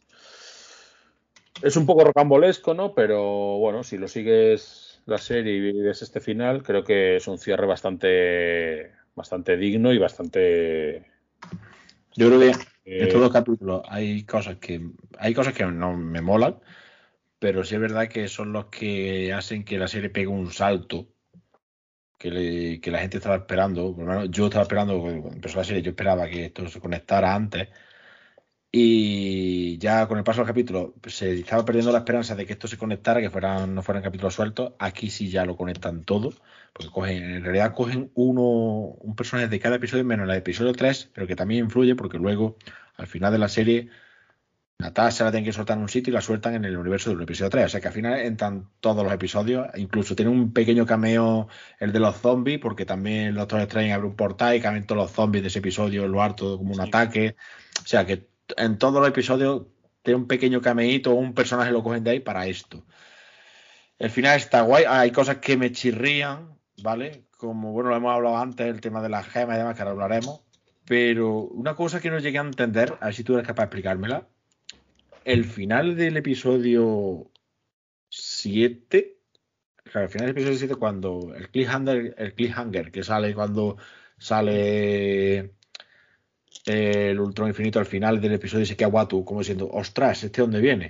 [1.62, 2.94] Es un poco rocambolesco, ¿no?
[2.94, 7.38] Pero bueno, si lo sigues la serie y ves este final, creo que es un
[7.38, 11.06] cierre bastante, bastante digno y bastante.
[12.16, 12.52] Yo creo que
[12.86, 14.82] en todos los capítulos hay cosas que
[15.18, 16.60] hay cosas que no me molan,
[17.40, 21.08] pero sí es verdad que son los que hacen que la serie pegue un salto
[22.32, 25.82] que, la gente estaba esperando, por lo menos yo estaba esperando, cuando empezó la serie,
[25.82, 27.68] yo esperaba que esto se conectara antes.
[28.76, 32.54] Y ya con el paso del capítulo pues, se estaba perdiendo la esperanza de que
[32.54, 34.74] esto se conectara, que fueran, no fueran capítulos sueltos.
[34.80, 36.34] Aquí sí ya lo conectan todo,
[36.74, 41.12] porque cogen, en realidad cogen uno, un personaje de cada episodio, menos el episodio 3,
[41.14, 42.58] pero que también influye porque luego,
[42.98, 43.90] al final de la serie,
[44.80, 47.22] Natasha la tienen que soltar en un sitio y la sueltan en el universo del
[47.22, 47.66] episodio 3.
[47.66, 49.68] O sea que al final entran todos los episodios.
[49.76, 51.48] Incluso tiene un pequeño cameo
[51.80, 55.04] el de los zombies, porque también el Doctor Strange abre un portal y cambian todos
[55.04, 57.36] los zombies de ese episodio, lo harto como un ataque.
[57.84, 59.64] O sea que en todos los episodios
[60.02, 62.86] tiene un pequeño cameíto, un personaje lo cogen de ahí para esto.
[64.00, 64.86] El final está guay.
[64.88, 67.26] Hay cosas que me chirrían, ¿vale?
[67.38, 69.92] Como, bueno, lo hemos hablado antes, el tema de las gemas y demás, que ahora
[69.92, 70.42] hablaremos.
[70.86, 73.66] Pero una cosa que no llegué a entender, a ver si tú eres capaz de
[73.68, 74.28] explicármela
[75.26, 77.32] el final del episodio
[78.10, 79.18] 7,
[79.84, 83.78] claro, el final del episodio 7 cuando el cliffhanger, el cliffhanger que sale cuando
[84.18, 85.54] sale
[86.66, 90.62] el Ultron Infinito al final del episodio se queda Watu como diciendo, ostras, ¿este dónde
[90.62, 90.90] viene?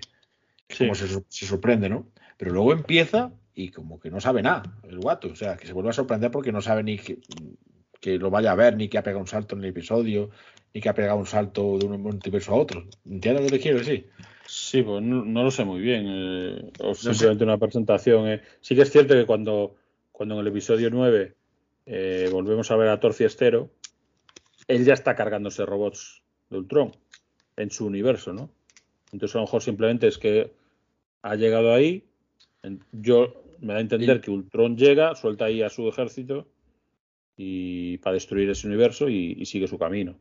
[0.77, 1.07] Como se,
[1.45, 2.07] sorprende, ¿no?
[2.37, 5.73] Pero luego empieza y como que no sabe nada el Watu, o sea, que se
[5.73, 7.19] vuelve a sorprender porque no sabe ni que,
[7.99, 10.29] que lo vaya a ver, ni que ha pegado un salto en el episodio,
[10.73, 12.83] y que ha pegado un salto de un multiverso a otro.
[13.05, 14.09] ¿Entiendes lo que quiero decir?
[14.47, 16.05] Sí, pues no, lo sé muy bien.
[16.07, 18.27] Eh, o simplemente una presentación.
[18.27, 18.41] Eh.
[18.59, 19.75] Sí que es cierto que cuando,
[20.11, 21.33] cuando en el episodio 9
[21.85, 23.69] eh, volvemos a ver a Thor Estero,
[24.67, 26.91] él ya está cargándose robots de Ultron
[27.57, 28.49] en su universo, ¿no?
[29.11, 30.51] Entonces a lo mejor simplemente es que
[31.21, 32.05] ha llegado ahí.
[32.91, 36.47] Yo me da a entender que Ultron llega, suelta ahí a su ejército
[37.37, 40.17] y para destruir ese universo y sigue su camino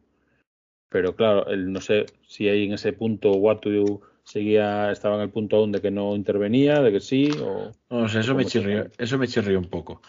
[0.93, 5.59] pero claro, no sé si ahí en ese punto Watu seguía, estaba en el punto
[5.59, 7.73] donde que no intervenía, de que sí, o...
[7.91, 10.03] No sé, eso me chirrió, eso me chirrió un poco.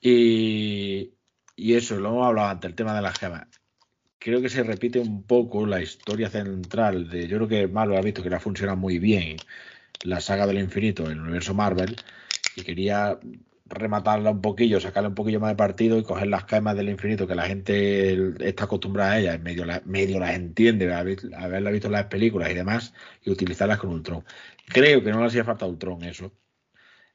[0.00, 1.12] Y,
[1.56, 3.46] y eso, lo hemos hablado antes, el tema de las gemas.
[4.24, 8.00] Creo que se repite un poco la historia central de, yo creo que Marvel ha
[8.00, 9.36] visto que la funciona muy bien
[10.02, 11.94] la saga del infinito en el universo Marvel
[12.56, 13.18] y quería
[13.66, 17.26] rematarla un poquillo, sacarle un poquillo más de partido y coger las gemas del infinito
[17.26, 22.06] que la gente está acostumbrada a ellas, medio, la, las entiende, haberla visto en las
[22.06, 24.24] películas y demás, y utilizarlas con Ultron.
[24.68, 26.32] Creo que no le hacía falta Ultron eso.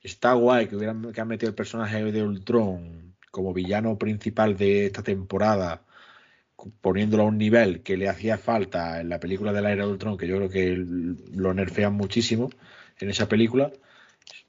[0.03, 4.86] Está guay que hubieran que han metido el personaje de Ultron como villano principal de
[4.86, 5.84] esta temporada,
[6.82, 9.91] poniéndolo a un nivel que le hacía falta en la película de la era de
[9.91, 10.76] Ultron, que yo creo que
[11.34, 12.49] lo nerfean muchísimo
[12.99, 13.72] en esa película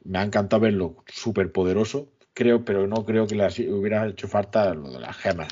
[0.05, 4.75] me ha encantado verlo súper poderoso, creo, pero no creo que le hubiera hecho falta
[4.75, 5.49] lo de las gemas.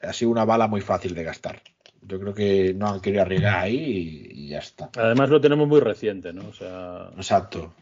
[0.00, 1.62] Ha sido una bala muy fácil de gastar.
[2.02, 4.90] Yo creo que no han querido arriesgar ahí y, ya está.
[4.96, 6.48] Además lo tenemos muy reciente, ¿no?
[6.48, 7.72] O sea, Exacto.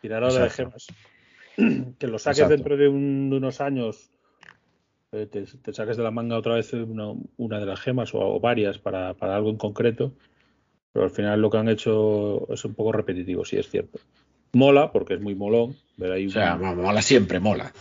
[0.00, 0.86] Tirar ahora de gemas.
[1.98, 4.10] Que lo saques dentro de, unos años,
[5.14, 9.14] eh, te, saques de la manga otra vez una, de las gemas o, varias para,
[9.14, 10.12] para algo en concreto.
[10.92, 13.98] Pero al final lo que han hecho es un poco repetitivo, sí es cierto
[14.54, 15.76] mola, porque es muy molón.
[15.96, 17.72] Ver ahí o sea, mola siempre, mola.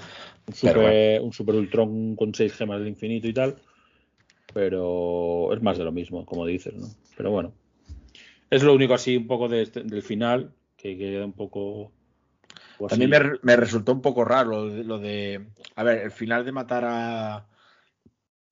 [0.47, 3.55] Un super, un super Ultron con seis gemas del infinito y tal.
[4.53, 6.87] Pero es más de lo mismo, como dices, ¿no?
[7.15, 7.53] Pero bueno.
[8.49, 11.91] Es lo único así un poco de este, del final, que queda un poco...
[12.89, 16.85] También me, me, resultó un poco raro lo de, A ver, el final de matar
[16.85, 17.47] a,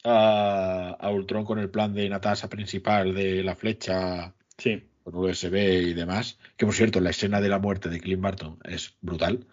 [0.03, 4.33] a, a Ultron con el plan de Natasha principal de la flecha.
[4.57, 6.39] Sí con USB y demás.
[6.57, 9.47] Que por cierto, la escena de la muerte de Clint Barton es brutal.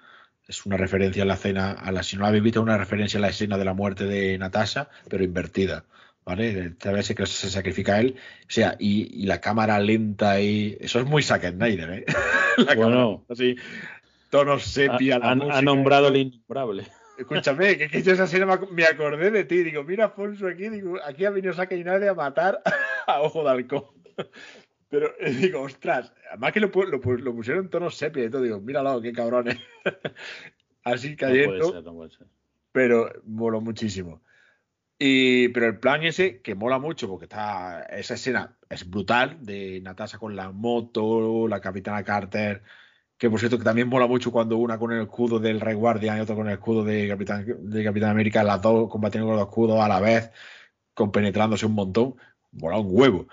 [0.47, 3.18] Es una referencia a la escena, a la, si no la habéis visto, una referencia
[3.18, 5.85] a la escena de la muerte de Natasha, pero invertida.
[6.24, 6.66] ¿Vale?
[6.66, 8.16] Esta vez que se sacrifica él.
[8.43, 10.76] O sea, y, la cámara lenta y.
[10.79, 12.05] Eso es muy Zack Snyder, ¿eh?
[12.59, 13.57] la bueno, así.
[14.31, 15.16] Tonos sepia.
[15.16, 16.87] Ha, ha nombrado el innombrable.
[17.18, 19.64] Escúchame, que, que yo esa escena me acordé de ti.
[19.64, 22.62] Digo, mira, Alfonso aquí, digo, aquí ha venido Snyder a matar
[23.07, 23.85] a Ojo de Halcón.
[24.89, 28.61] Pero digo, ostras, además que lo, lo, lo pusieron en tono sepia y todo, digo,
[28.61, 29.59] míralo, qué cabrones.
[30.85, 31.83] Así cayendo.
[31.83, 32.26] No puede ser,
[32.72, 34.22] Pero moló muchísimo.
[34.99, 37.83] Y, pero el plan ese, que mola mucho, porque está.
[37.83, 42.62] Esa escena es brutal, de Natasha con la moto, la capitana Carter,
[43.19, 46.19] que por cierto que también mola mucho cuando una con el escudo del Rey Guardian
[46.19, 49.49] y otra con el escudo de Capitán, de Capitán América, las dos combatiendo con los
[49.49, 50.31] escudos a la vez,
[50.95, 52.14] compenetrándose un montón.
[52.53, 53.29] Mola un huevo.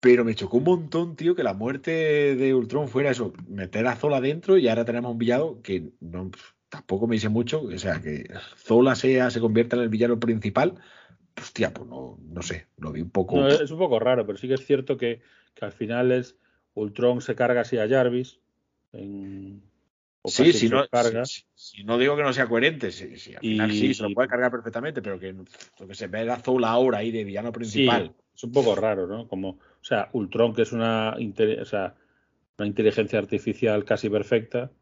[0.00, 3.96] Pero me chocó un montón, tío, que la muerte de Ultron fuera eso, meter a
[3.96, 6.30] Zola dentro y ahora tenemos un villano que no,
[6.68, 7.62] tampoco me dice mucho.
[7.62, 10.74] O sea, que Zola sea, se convierta en el villano principal.
[11.38, 13.46] Hostia, pues no, no sé, lo vi un poco.
[13.46, 15.20] es un poco raro, pero sí que es cierto que,
[15.60, 16.36] al final es
[16.74, 18.40] Ultron se carga así a Jarvis.
[20.24, 20.84] Sí, si no,
[21.54, 24.50] Si, no digo que no sea coherente, sí, al final sí, se lo puede cargar
[24.50, 25.34] perfectamente, pero que,
[25.86, 28.14] que se ve a Zola ahora ahí de villano principal.
[28.34, 29.28] es un poco raro, ¿no?
[29.28, 34.72] Como o sea, Ultron, que es una, una inteligencia artificial casi perfecta,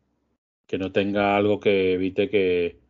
[0.66, 2.80] que no tenga algo que evite que,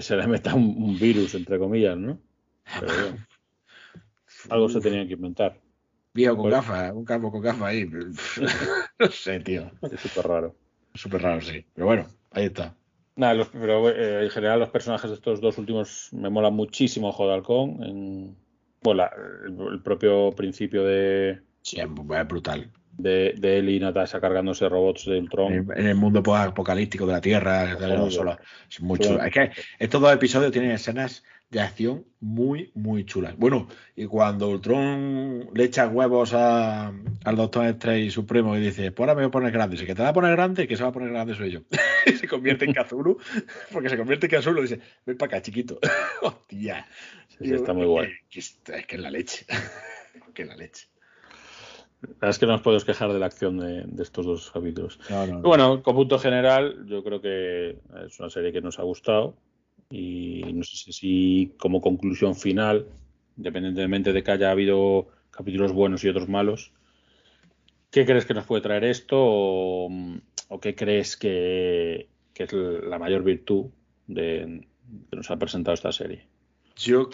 [0.00, 2.18] se le meta un, virus, entre comillas, ¿no?
[2.80, 2.88] Pero
[4.48, 5.60] algo se tenía que inventar.
[6.16, 7.84] Viejo con gafas, un calvo con gafas ahí.
[8.98, 9.70] no sé, tío.
[9.82, 10.56] Es súper raro.
[10.94, 11.64] Súper raro, sí.
[11.74, 12.74] Pero bueno, ahí está.
[13.16, 17.08] Nada, los- pero eh, en general los personajes de estos dos últimos me molan muchísimo
[17.08, 17.82] Ojo de Halcón.
[17.82, 18.36] En,
[18.82, 19.12] bueno, la-
[19.46, 21.86] el, el propio principio de, Sí, es
[22.28, 22.70] brutal.
[22.96, 25.52] de, de él y Natasha cargándose robots de Ultron.
[25.52, 28.12] En, en el mundo apocalíptico de la Tierra, sale Joder.
[28.12, 28.38] solo.
[28.70, 29.22] Es chulo.
[29.22, 33.36] Es que estos dos episodios tienen escenas de acción muy, muy chulas.
[33.36, 36.88] Bueno, y cuando Ultron le echa huevos a-
[37.24, 39.74] al Doctor Strange Supremo y dice, pues ahora me voy a poner grande.
[39.76, 41.60] Dice, que te va a poner grande, que se va a poner grande soy yo.
[42.06, 43.18] y se convierte en Kazulu,
[43.72, 45.78] porque se convierte en Kazulu y dice, ven para acá, chiquito.
[46.22, 46.86] Hostia.
[47.28, 48.10] Sí, sí, está muy guay.
[48.34, 49.46] Es que es la leche.
[50.34, 50.88] que es la leche.
[52.02, 54.50] La verdad es que no nos podemos quejar de la acción de, de estos dos
[54.50, 54.98] capítulos.
[55.08, 55.40] No, no, no.
[55.42, 59.36] Bueno, con punto general, yo creo que es una serie que nos ha gustado
[59.90, 62.86] y no sé si, como conclusión final,
[63.36, 66.72] independientemente de que haya habido capítulos buenos y otros malos,
[67.90, 69.88] ¿qué crees que nos puede traer esto o,
[70.48, 73.66] o qué crees que, que es la mayor virtud
[74.06, 74.66] de,
[75.10, 76.26] que nos ha presentado esta serie?
[76.76, 77.10] Yo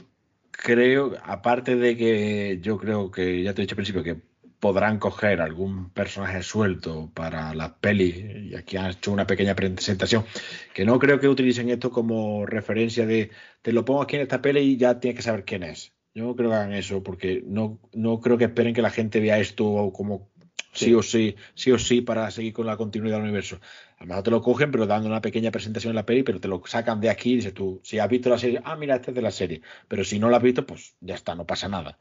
[0.51, 4.32] creo, aparte de que yo creo que, ya te he dicho al principio, que
[4.63, 8.15] podrán coger algún personaje suelto para las pelis,
[8.49, 10.25] y aquí han hecho una pequeña presentación,
[10.73, 14.41] que no creo que utilicen esto como referencia de te lo pongo aquí en esta
[14.41, 15.95] peli y ya tienes que saber quién es.
[16.15, 19.19] Yo no creo que hagan eso, porque no, no creo que esperen que la gente
[19.19, 20.31] vea esto como
[20.73, 20.95] sí, Sí.
[20.95, 23.59] o sí, sí o sí para seguir con la continuidad del universo.
[23.99, 26.39] A lo mejor te lo cogen, pero dando una pequeña presentación en la peli, pero
[26.39, 28.95] te lo sacan de aquí y dices tú, si has visto la serie, ah, mira,
[28.95, 29.61] este es de la serie.
[29.89, 31.99] Pero si no la has visto, pues ya está, no pasa nada.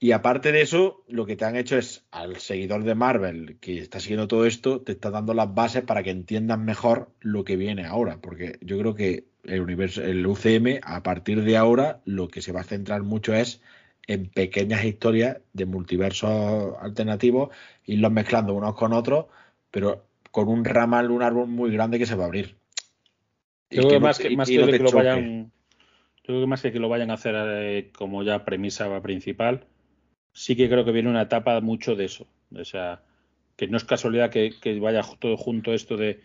[0.00, 3.78] Y aparte de eso, lo que te han hecho es al seguidor de Marvel que
[3.78, 7.56] está siguiendo todo esto, te está dando las bases para que entiendan mejor lo que
[7.56, 8.18] viene ahora.
[8.20, 12.52] Porque yo creo que el universo, el UCM, a partir de ahora, lo que se
[12.52, 13.60] va a centrar mucho es
[14.06, 17.50] en pequeñas historias de multiversos alternativos,
[17.84, 19.26] irlos mezclando unos con otros,
[19.70, 22.56] pero con un ramal, un árbol muy grande que se va a abrir.
[23.70, 26.88] Yo creo que más que, más lo vayan, yo creo que más que que lo
[26.88, 29.66] vayan a hacer eh, como ya premisa principal,
[30.38, 32.26] sí que creo que viene una etapa mucho de eso.
[32.54, 33.02] O sea,
[33.56, 36.20] que no es casualidad que, que vaya todo junto esto de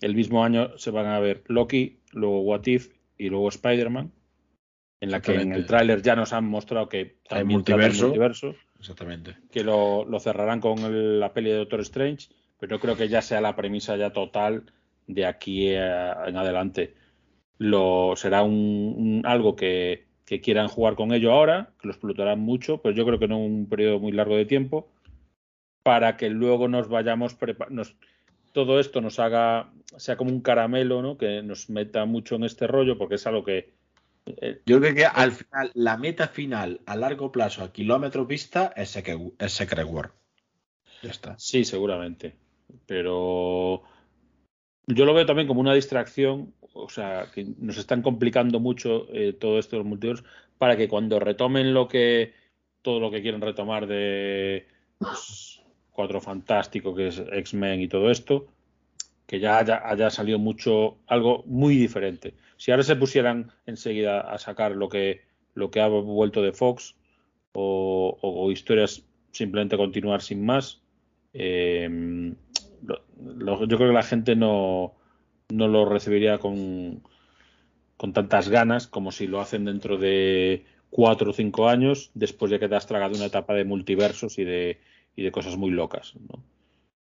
[0.00, 4.12] el mismo año se van a ver Loki, luego What If y luego Spider-Man,
[5.00, 8.04] en la que en el tráiler ya nos han mostrado que Hay multiverso.
[8.04, 9.36] multiverso Exactamente.
[9.50, 12.28] que lo, lo cerrarán con el- la peli de Doctor Strange,
[12.60, 14.64] pero no creo que ya sea la premisa ya total
[15.06, 16.94] de aquí a- en adelante.
[17.58, 18.52] Lo, será un,
[18.96, 23.06] un- algo que, que quieran jugar con ello ahora, que lo explotarán mucho, pero yo
[23.06, 24.90] creo que no un periodo muy largo de tiempo,
[25.82, 27.36] para que luego nos vayamos
[27.70, 27.96] nos
[28.52, 31.18] todo esto nos haga, sea como un caramelo, ¿no?
[31.18, 33.74] Que nos meta mucho en este rollo, porque es algo que
[34.24, 38.72] eh, Yo creo que al final, la meta final a largo plazo, a kilómetros vista,
[38.74, 40.12] es Secret, es Secret War.
[41.02, 41.38] Ya está.
[41.38, 42.34] Sí, seguramente.
[42.86, 43.82] Pero
[44.86, 49.32] yo lo veo también como una distracción, o sea, que nos están complicando mucho eh,
[49.32, 50.26] todo esto de los multiversos
[50.58, 52.32] para que cuando retomen lo que
[52.82, 54.66] todo lo que quieren retomar de
[54.98, 55.60] pues,
[55.90, 58.46] Cuatro Fantástico, que es X-Men y todo esto,
[59.26, 62.34] que ya haya, haya salido mucho, algo muy diferente.
[62.56, 65.22] Si ahora se pusieran enseguida a sacar lo que,
[65.54, 66.94] lo que ha vuelto de Fox
[67.52, 70.82] o, historias simplemente continuar sin más,
[71.32, 71.88] eh,
[72.82, 74.94] yo creo que la gente no,
[75.48, 77.02] no lo recibiría con,
[77.96, 82.58] con tantas ganas como si lo hacen dentro de cuatro o cinco años, después de
[82.58, 84.78] que te has tragado una etapa de multiversos y de,
[85.14, 86.14] y de cosas muy locas.
[86.16, 86.42] ¿no?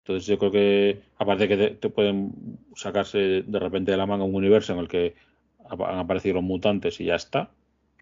[0.04, 4.24] Entonces yo creo que, aparte que te, te pueden sacarse de repente de la manga
[4.24, 5.14] un universo en el que
[5.68, 7.50] han aparecido los mutantes y ya está.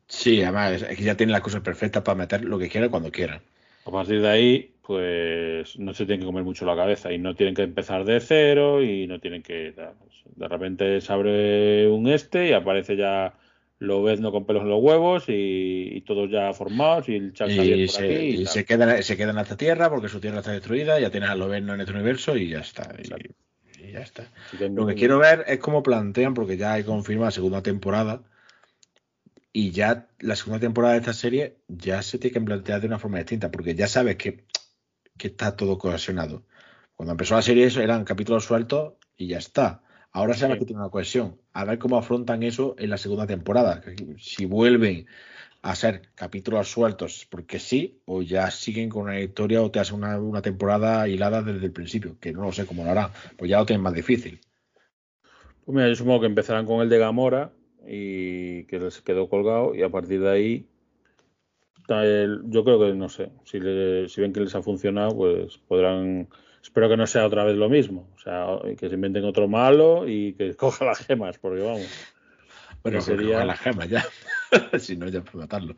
[0.06, 3.10] Sí, además, es que ya tienen las cosas perfectas para meter lo que quieran cuando
[3.10, 3.40] quieran.
[3.86, 7.34] A partir de ahí, pues no se tienen que comer mucho la cabeza y no
[7.34, 9.74] tienen que empezar de cero y no tienen que...
[10.36, 13.34] De repente se abre un este y aparece ya
[13.78, 17.86] Lobezno con pelos en los huevos y, y todos ya formados y el Chuck Y,
[17.86, 18.26] por se, aquí.
[18.26, 21.30] y se quedan, se quedan en esta tierra porque su tierra está destruida, ya tienes
[21.30, 22.94] a Loverno en este universo y ya está.
[23.02, 24.30] Y, ya está.
[24.58, 28.22] Lo que quiero ver es cómo plantean, porque ya hay confirmada segunda temporada.
[29.52, 32.98] Y ya la segunda temporada de esta serie ya se tiene que plantear de una
[32.98, 34.44] forma distinta, porque ya sabes que,
[35.16, 36.44] que está todo cohesionado.
[36.96, 39.82] Cuando empezó la serie eso eran capítulos sueltos y ya está.
[40.12, 40.60] Ahora sabes Sí.
[40.60, 41.40] que tiene una cohesión.
[41.52, 43.82] A ver cómo afrontan eso en la segunda temporada.
[44.18, 45.06] Si vuelven
[45.62, 49.96] a ser capítulos sueltos porque sí, o ya siguen con una historia o te hacen
[49.96, 53.10] una, una temporada hilada desde el principio, que no lo sé cómo lo harán.
[53.36, 54.40] Pues ya lo tienen más difícil.
[55.64, 57.52] Pues mira, yo supongo que empezarán con el de Gamora
[57.86, 60.68] y que les quedó colgado y a partir de ahí
[61.88, 63.58] yo creo que no sé, si,
[64.08, 66.28] si ven que les ha funcionado, pues podrán.
[66.62, 68.08] Espero que no sea otra vez lo mismo.
[68.14, 68.46] O sea,
[68.78, 71.88] que se inventen otro malo y que coja las gemas, porque vamos.
[72.82, 74.04] Bueno, sería las gemas ya.
[74.78, 75.74] si no, ya puedo matarlo.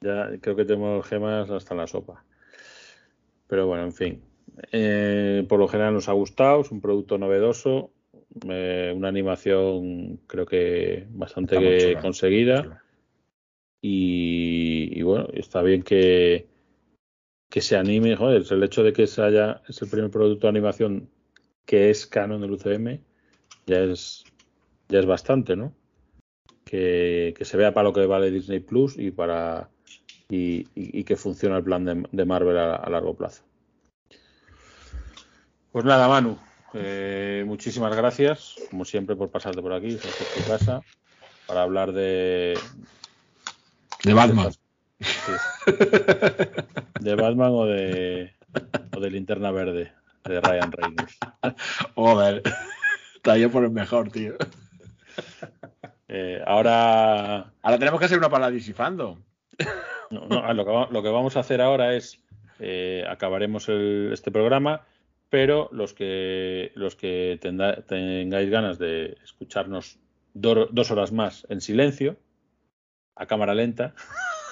[0.00, 2.24] Ya creo que tenemos gemas hasta en la sopa.
[3.46, 4.22] Pero bueno, en fin.
[4.70, 7.90] Eh, por lo general nos ha gustado, es un producto novedoso,
[8.48, 12.81] eh, una animación creo que bastante conseguida.
[13.84, 16.46] Y, bueno, está bien que,
[17.50, 20.50] que se anime, joder, el hecho de que se haya, es el primer producto de
[20.50, 21.10] animación
[21.66, 23.00] que es canon del UCM,
[23.66, 24.24] ya es,
[24.88, 25.74] ya es bastante, ¿no?
[26.64, 29.68] Que, se vea para lo que vale Disney Plus y para
[30.28, 33.42] y, que funciona el plan de, Marvel a, largo plazo.
[35.72, 36.38] Pues nada, Manu,
[36.72, 40.82] eh, muchísimas gracias, como siempre, por pasarte por aquí, por tu casa,
[41.46, 42.54] para hablar de,
[44.04, 44.52] de Batman.
[47.00, 48.32] De Batman o de,
[48.96, 49.92] o de Linterna Verde,
[50.24, 51.18] de Ryan Reynolds.
[51.94, 52.42] Joder,
[53.24, 54.34] yo por el mejor, tío.
[56.08, 57.52] Eh, ahora.
[57.62, 59.18] Ahora tenemos que hacer una para disifando.
[60.10, 62.22] No, no, lo, que, vamos a hacer ahora es.
[62.60, 64.82] Eh, acabaremos este programa,
[65.30, 69.98] pero los que, los que tengáis ganas de escucharnos
[70.34, 72.18] dos horas más en silencio,
[73.14, 73.94] a cámara lenta,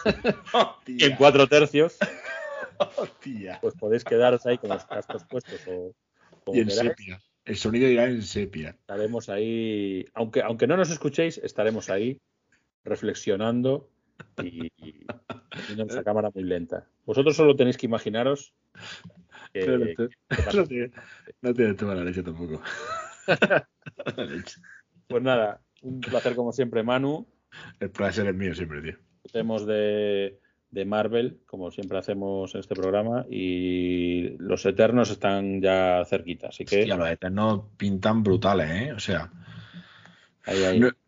[0.86, 1.98] en cuatro tercios,
[3.60, 5.92] pues podéis quedaros ahí con los cascos puestos o
[6.52, 7.20] y en sepia.
[7.44, 8.70] El sonido irá en sepia.
[8.70, 12.20] Estaremos ahí, aunque, aunque no nos escuchéis, estaremos ahí
[12.84, 13.90] reflexionando
[14.42, 14.70] y,
[15.50, 16.86] teniendo nuestra cámara muy lenta.
[17.06, 18.54] Vosotros solo tenéis que imaginaros
[19.52, 19.94] que,
[21.42, 22.62] no, tiene, toda la leche tampoco.
[25.08, 27.26] pues nada, un placer como siempre, Manu.
[27.78, 28.96] El placer es mío siempre, tío.
[29.24, 30.38] Hacemos de,
[30.86, 36.86] Marvel, como siempre hacemos en este programa, y los Eternos están ya cerquita, así que...
[36.86, 38.92] los Eternos pintan brutales, ¿eh?
[38.92, 39.30] O sea...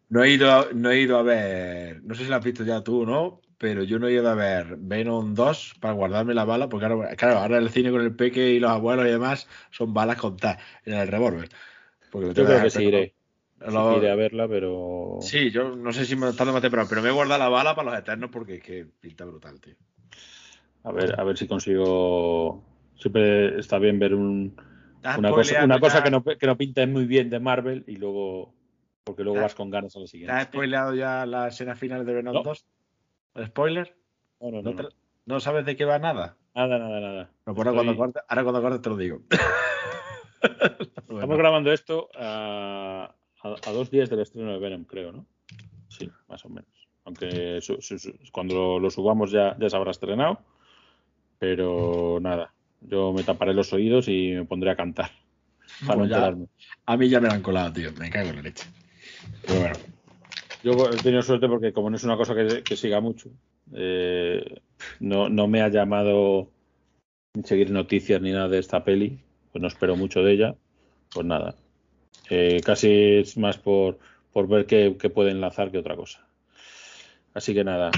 [0.09, 2.65] No, he ido a, no he ido a ver, no sé si lo has visto
[2.65, 3.41] ya tú, ¿no?
[3.57, 7.17] Pero yo no he ido a ver Venom 2 para guardarme la bala, porque ahora,
[7.17, 10.59] claro, ahora el cine con el peque y los abuelos y demás son balas contadas
[10.85, 11.49] en el revólver.
[12.13, 13.15] yo creo que sí iré
[13.65, 15.19] a verla, pero.
[15.21, 17.75] Sí, yo no sé si me está demasiado temprano, pero me he guardado la bala
[17.75, 19.75] para los eternos porque es que pinta brutal, tío.
[20.85, 22.65] A ver, a ver si consigo.
[22.97, 24.55] Siempre está bien ver un,
[25.19, 28.55] una cosa, una cosa que, no, que no pinta muy bien de Marvel y luego.
[29.05, 30.33] Porque luego vas con ganas a lo siguiente.
[30.33, 32.67] ¿Te has spoileado ya la escena final de Venom 2?
[33.47, 33.97] ¿Spoiler?
[34.41, 34.75] No, no,
[35.27, 36.37] no, sabes de qué va nada?
[36.55, 37.31] Nada, nada, nada.
[37.47, 39.23] ahora, cuando corte, ahora cuando corte te lo digo.
[40.43, 45.27] Estamos grabando esto a, a, dos días del estreno de Venom, creo, ¿no?
[45.89, 46.71] Sí, más o menos.
[47.05, 47.59] Aunque
[48.31, 50.41] cuando lo, subamos ya, ya se habrá estrenado.
[51.39, 55.11] Pero nada, yo me taparé los oídos y me pondré a cantar.
[55.87, 56.03] Para
[56.87, 57.91] a mí ya me lo han colado, tío.
[57.99, 58.67] Me cago en la leche.
[59.47, 59.77] Pero bueno.
[60.63, 63.31] Yo he tenido suerte porque como no es una cosa que, siga mucho,
[63.75, 64.61] eh,
[65.01, 66.51] no, no me ha llamado
[67.43, 69.19] seguir noticias ni nada de esta peli,
[69.51, 70.55] pues no espero mucho de ella.
[71.13, 71.57] Pues nada,
[72.31, 73.99] eh, casi es más por,
[74.33, 76.27] por ver qué, puede enlazar que otra cosa.
[77.35, 77.91] Así que nada,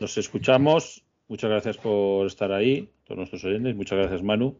[0.00, 1.04] nos escuchamos.
[1.28, 3.74] Muchas gracias por estar ahí, todos nuestros oyentes.
[3.76, 4.58] Muchas gracias, Manu.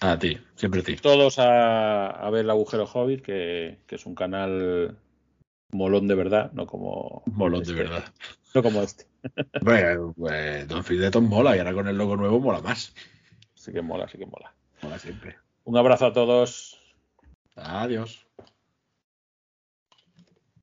[0.00, 0.96] A ti, siempre a ti.
[0.96, 4.96] Todos a, ver el agujero Hobbit, que, es un canal
[5.70, 7.22] molón de verdad, no como.
[7.26, 7.82] Molón de este.
[7.82, 8.04] verdad.
[8.54, 9.06] No como este.
[9.60, 12.94] Bueno, pues Don Fideton mola y ahora con el logo nuevo mola más.
[13.54, 14.54] Sí que mola, sí que mola.
[14.82, 15.36] Mola siempre.
[15.64, 16.75] Un abrazo a todos.
[17.56, 18.26] Adiós.